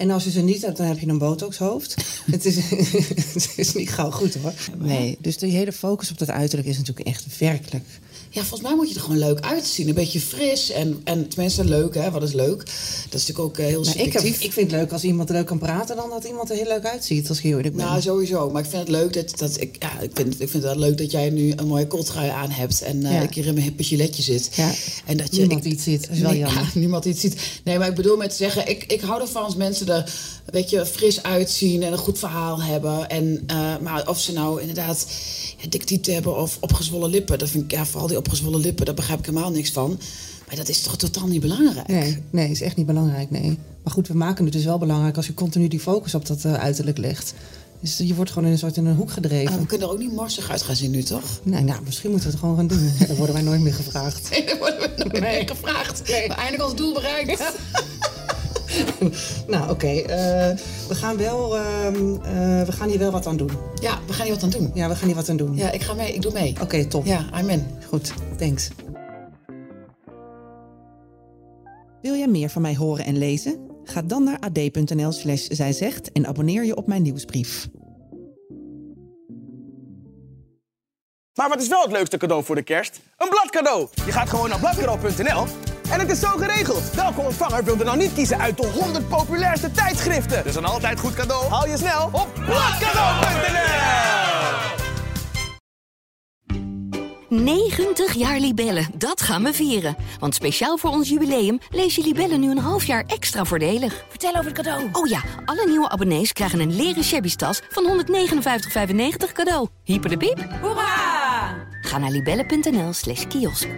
En 0.00 0.10
als 0.10 0.24
je 0.24 0.30
ze 0.30 0.40
niet 0.40 0.62
hebt, 0.62 0.76
dan 0.76 0.86
heb 0.86 0.98
je 0.98 1.06
een 1.06 1.18
botoxhoofd. 1.18 1.94
het, 2.30 2.44
is, 2.44 2.56
het 3.34 3.52
is 3.56 3.74
niet 3.74 3.90
gauw 3.90 4.10
goed 4.10 4.34
hoor. 4.34 4.52
Nee, 4.78 5.18
dus 5.20 5.38
die 5.38 5.52
hele 5.52 5.72
focus 5.72 6.10
op 6.10 6.18
dat 6.18 6.30
uiterlijk 6.30 6.68
is 6.68 6.78
natuurlijk 6.78 7.06
echt 7.06 7.38
werkelijk 7.38 7.84
ja, 8.32 8.40
volgens 8.40 8.60
mij 8.60 8.74
moet 8.74 8.88
je 8.88 8.94
er 8.94 9.00
gewoon 9.00 9.18
leuk 9.18 9.40
uitzien. 9.40 9.88
Een 9.88 9.94
beetje 9.94 10.20
fris 10.20 10.70
en, 10.70 11.00
en 11.04 11.28
tenminste 11.28 11.64
leuk, 11.64 11.94
hè? 11.94 12.10
Wat 12.10 12.22
is 12.22 12.32
leuk? 12.32 12.58
Dat 12.58 13.20
is 13.20 13.26
natuurlijk 13.26 13.38
ook 13.38 13.58
uh, 13.58 13.66
heel 13.66 13.82
nou. 13.82 13.98
Ik, 13.98 14.14
ik, 14.14 14.52
vind 14.52 14.70
het 14.70 14.70
leuk 14.70 14.92
als 14.92 15.02
iemand 15.02 15.30
leuk 15.30 15.46
kan 15.46 15.58
praten... 15.58 15.96
dan 15.96 16.10
dat 16.10 16.24
iemand 16.24 16.50
er 16.50 16.56
heel 16.56 16.66
leuk 16.66 16.84
uitziet, 16.84 17.28
als 17.28 17.38
ik 17.38 17.44
heel 17.44 17.56
eerlijk 17.56 17.76
ben. 17.76 17.84
Nou, 17.86 18.00
sowieso. 18.00 18.50
Maar 18.50 18.62
ik 18.62 18.70
vind 18.70 18.80
het 18.80 18.90
leuk 18.90 19.12
dat... 19.12 19.38
dat 19.38 19.60
ik, 19.60 19.76
ja, 19.78 20.00
ik, 20.00 20.10
vind, 20.14 20.40
ik 20.40 20.48
vind 20.48 20.62
het 20.62 20.76
leuk 20.76 20.98
dat 20.98 21.10
jij 21.10 21.30
nu 21.30 21.52
een 21.56 21.66
mooie 21.66 21.86
kottrui 21.86 22.28
aan 22.28 22.50
hebt... 22.50 22.82
en 22.82 22.96
uh, 22.96 23.12
ja. 23.12 23.20
een 23.22 23.28
keer 23.28 23.46
in 23.46 23.54
mijn 23.54 23.66
hippe 23.66 23.82
giletje 23.82 24.22
zit. 24.22 24.50
Ja. 24.54 24.72
En 25.06 25.16
dat 25.16 25.34
je, 25.34 25.40
niemand 25.40 25.64
iets 25.64 25.84
ziet. 25.84 26.06
Dat 26.06 26.16
is 26.16 26.20
wel 26.22 26.34
jammer. 26.44 26.70
niemand 26.74 27.04
iets 27.04 27.20
ziet. 27.20 27.60
Nee, 27.64 27.78
maar 27.78 27.88
ik 27.88 27.94
bedoel 27.94 28.16
met 28.16 28.30
te 28.30 28.36
zeggen... 28.36 28.68
ik, 28.68 28.84
ik 28.84 29.00
hou 29.00 29.20
ervan 29.20 29.42
als 29.42 29.56
mensen 29.56 29.86
er 29.90 29.98
een 30.44 30.52
beetje 30.52 30.86
fris 30.86 31.22
uitzien... 31.22 31.82
en 31.82 31.92
een 31.92 31.98
goed 31.98 32.18
verhaal 32.18 32.62
hebben. 32.62 33.08
En, 33.08 33.44
uh, 33.50 33.76
maar 33.82 34.08
of 34.08 34.20
ze 34.20 34.32
nou 34.32 34.60
inderdaad 34.60 35.06
dictiete 35.68 36.12
hebben 36.12 36.36
of 36.36 36.56
opgezwollen 36.60 37.10
lippen. 37.10 37.38
Dat 37.38 37.50
vind 37.50 37.64
ik, 37.64 37.70
ja, 37.70 37.86
vooral 37.86 38.08
die 38.08 38.16
opgezwollen 38.16 38.60
lippen, 38.60 38.86
daar 38.86 38.94
begrijp 38.94 39.18
ik 39.18 39.26
helemaal 39.26 39.50
niks 39.50 39.70
van. 39.70 40.00
Maar 40.46 40.56
dat 40.56 40.68
is 40.68 40.82
toch 40.82 40.96
totaal 40.96 41.26
niet 41.26 41.40
belangrijk? 41.40 41.86
Nee, 41.86 42.22
nee, 42.30 42.50
is 42.50 42.60
echt 42.60 42.76
niet 42.76 42.86
belangrijk, 42.86 43.30
nee. 43.30 43.58
Maar 43.82 43.92
goed, 43.92 44.08
we 44.08 44.14
maken 44.14 44.44
het 44.44 44.52
dus 44.52 44.64
wel 44.64 44.78
belangrijk 44.78 45.16
als 45.16 45.26
je 45.26 45.34
continu 45.34 45.68
die 45.68 45.80
focus 45.80 46.14
op 46.14 46.26
dat 46.26 46.44
uh, 46.44 46.54
uiterlijk 46.54 46.98
legt. 46.98 47.34
Dus 47.80 47.98
je 47.98 48.14
wordt 48.14 48.30
gewoon 48.30 48.46
in 48.46 48.52
een 48.52 48.58
soort 48.58 48.76
in 48.76 48.86
een 48.86 48.96
hoek 48.96 49.10
gedreven. 49.10 49.58
we 49.58 49.66
kunnen 49.66 49.86
er 49.86 49.92
ook 49.92 49.98
niet 49.98 50.12
morsig 50.12 50.50
uit 50.50 50.62
gaan 50.62 50.76
zien 50.76 50.90
nu, 50.90 51.02
toch? 51.02 51.40
Nee, 51.42 51.62
nou, 51.62 51.82
misschien 51.84 52.10
moeten 52.10 52.28
we 52.28 52.34
het 52.34 52.44
gewoon 52.44 52.56
gaan 52.56 52.66
doen. 52.66 52.92
Dan 53.06 53.16
worden 53.16 53.34
wij 53.34 53.44
nooit 53.44 53.60
meer 53.60 53.74
gevraagd. 53.74 54.28
Nee, 54.30 54.46
dan 54.46 54.58
worden 54.58 54.80
we 54.80 54.94
nooit 54.96 55.20
meer 55.20 55.48
gevraagd. 55.48 56.08
Nee. 56.08 56.28
We 56.28 56.34
eindelijk 56.34 56.64
ons 56.64 56.76
doel 56.76 56.94
bereikt. 56.94 57.42
nou, 59.52 59.70
oké. 59.70 59.86
Eh, 59.86 60.56
we 60.88 60.94
gaan 60.94 61.16
wel, 61.16 61.56
ehm, 61.56 62.14
eh, 62.14 62.62
we 62.62 62.72
gaan 62.72 62.88
hier 62.88 62.98
wel 62.98 63.10
wat 63.10 63.26
aan 63.26 63.36
doen. 63.36 63.50
Ja, 63.80 63.98
we 64.06 64.12
gaan 64.12 64.24
hier 64.26 64.34
wat 64.34 64.44
aan 64.44 64.50
doen. 64.50 64.70
Ja, 64.74 64.88
we 64.88 64.94
gaan 64.94 65.06
hier 65.06 65.16
wat 65.16 65.28
aan 65.28 65.36
doen. 65.36 65.56
Ja, 65.56 65.70
ik 65.70 65.82
ga 65.82 65.94
mee. 65.94 66.14
Ik 66.14 66.22
doe 66.22 66.32
mee. 66.32 66.54
Oké, 66.60 66.84
top. 66.84 67.06
Ja, 67.06 67.24
I'm 67.38 67.48
in. 67.48 67.66
Goed, 67.88 68.12
thanks. 68.38 68.68
Wil 72.02 72.14
jij 72.14 72.28
meer 72.28 72.48
van 72.48 72.62
mij 72.62 72.76
horen 72.76 73.04
en 73.04 73.18
lezen? 73.18 73.68
Ga 73.84 74.02
dan 74.02 74.24
naar 74.24 74.38
ad.nl 74.38 75.12
slash 75.12 75.46
zijzegt 75.46 76.12
en 76.12 76.26
abonneer 76.26 76.64
je 76.64 76.76
op 76.76 76.86
mijn 76.86 77.02
nieuwsbrief. 77.02 77.68
Maar 81.34 81.48
wat 81.48 81.60
is 81.60 81.68
wel 81.68 81.82
het 81.82 81.92
leukste 81.92 82.16
cadeau 82.16 82.44
voor 82.44 82.54
de 82.54 82.62
kerst? 82.62 83.00
Een 83.16 83.28
bladcadeau! 83.28 83.88
Je 84.04 84.12
gaat 84.12 84.28
gewoon 84.28 84.48
naar 84.48 84.58
bladcadeau.nl 84.58 85.69
en 85.90 86.00
het 86.00 86.10
is 86.10 86.20
zo 86.20 86.28
geregeld. 86.36 86.94
Welke 86.94 87.20
ontvanger 87.20 87.64
wilde 87.64 87.84
nou 87.84 87.96
niet 87.96 88.12
kiezen 88.12 88.38
uit 88.38 88.56
de 88.56 88.66
100 88.66 89.08
populairste 89.08 89.70
tijdschriften? 89.70 90.44
Dus 90.44 90.56
een 90.56 90.64
altijd 90.64 91.00
goed 91.00 91.14
cadeau 91.14 91.50
haal 91.50 91.66
je 91.66 91.76
snel 91.76 92.04
op 92.12 92.28
bladcadeau.nl. 92.34 93.60
90 97.28 98.14
jaar 98.14 98.38
Libellen, 98.38 98.86
dat 98.94 99.22
gaan 99.22 99.42
we 99.42 99.52
vieren. 99.52 99.96
Want 100.18 100.34
speciaal 100.34 100.76
voor 100.76 100.90
ons 100.90 101.08
jubileum 101.08 101.58
lees 101.70 101.94
je 101.94 102.02
Libellen 102.02 102.40
nu 102.40 102.50
een 102.50 102.58
half 102.58 102.84
jaar 102.84 103.04
extra 103.06 103.44
voordelig. 103.44 104.04
Vertel 104.08 104.30
over 104.30 104.44
het 104.44 104.54
cadeau. 104.54 104.88
Oh 104.92 105.08
ja, 105.08 105.20
alle 105.44 105.66
nieuwe 105.66 105.88
abonnees 105.88 106.32
krijgen 106.32 106.60
een 106.60 106.76
leren 106.76 107.04
shabby 107.04 107.34
tas 107.34 107.60
van 107.68 108.04
159,95 108.06 109.32
cadeau. 109.32 109.68
Hyper 109.84 110.10
de 110.10 110.16
piep. 110.16 110.48
Hoera! 110.60 111.68
Ga 111.80 111.98
naar 111.98 112.10
libellen.nl 112.10 112.92
slash 112.92 113.26
kiosk. 113.26 113.68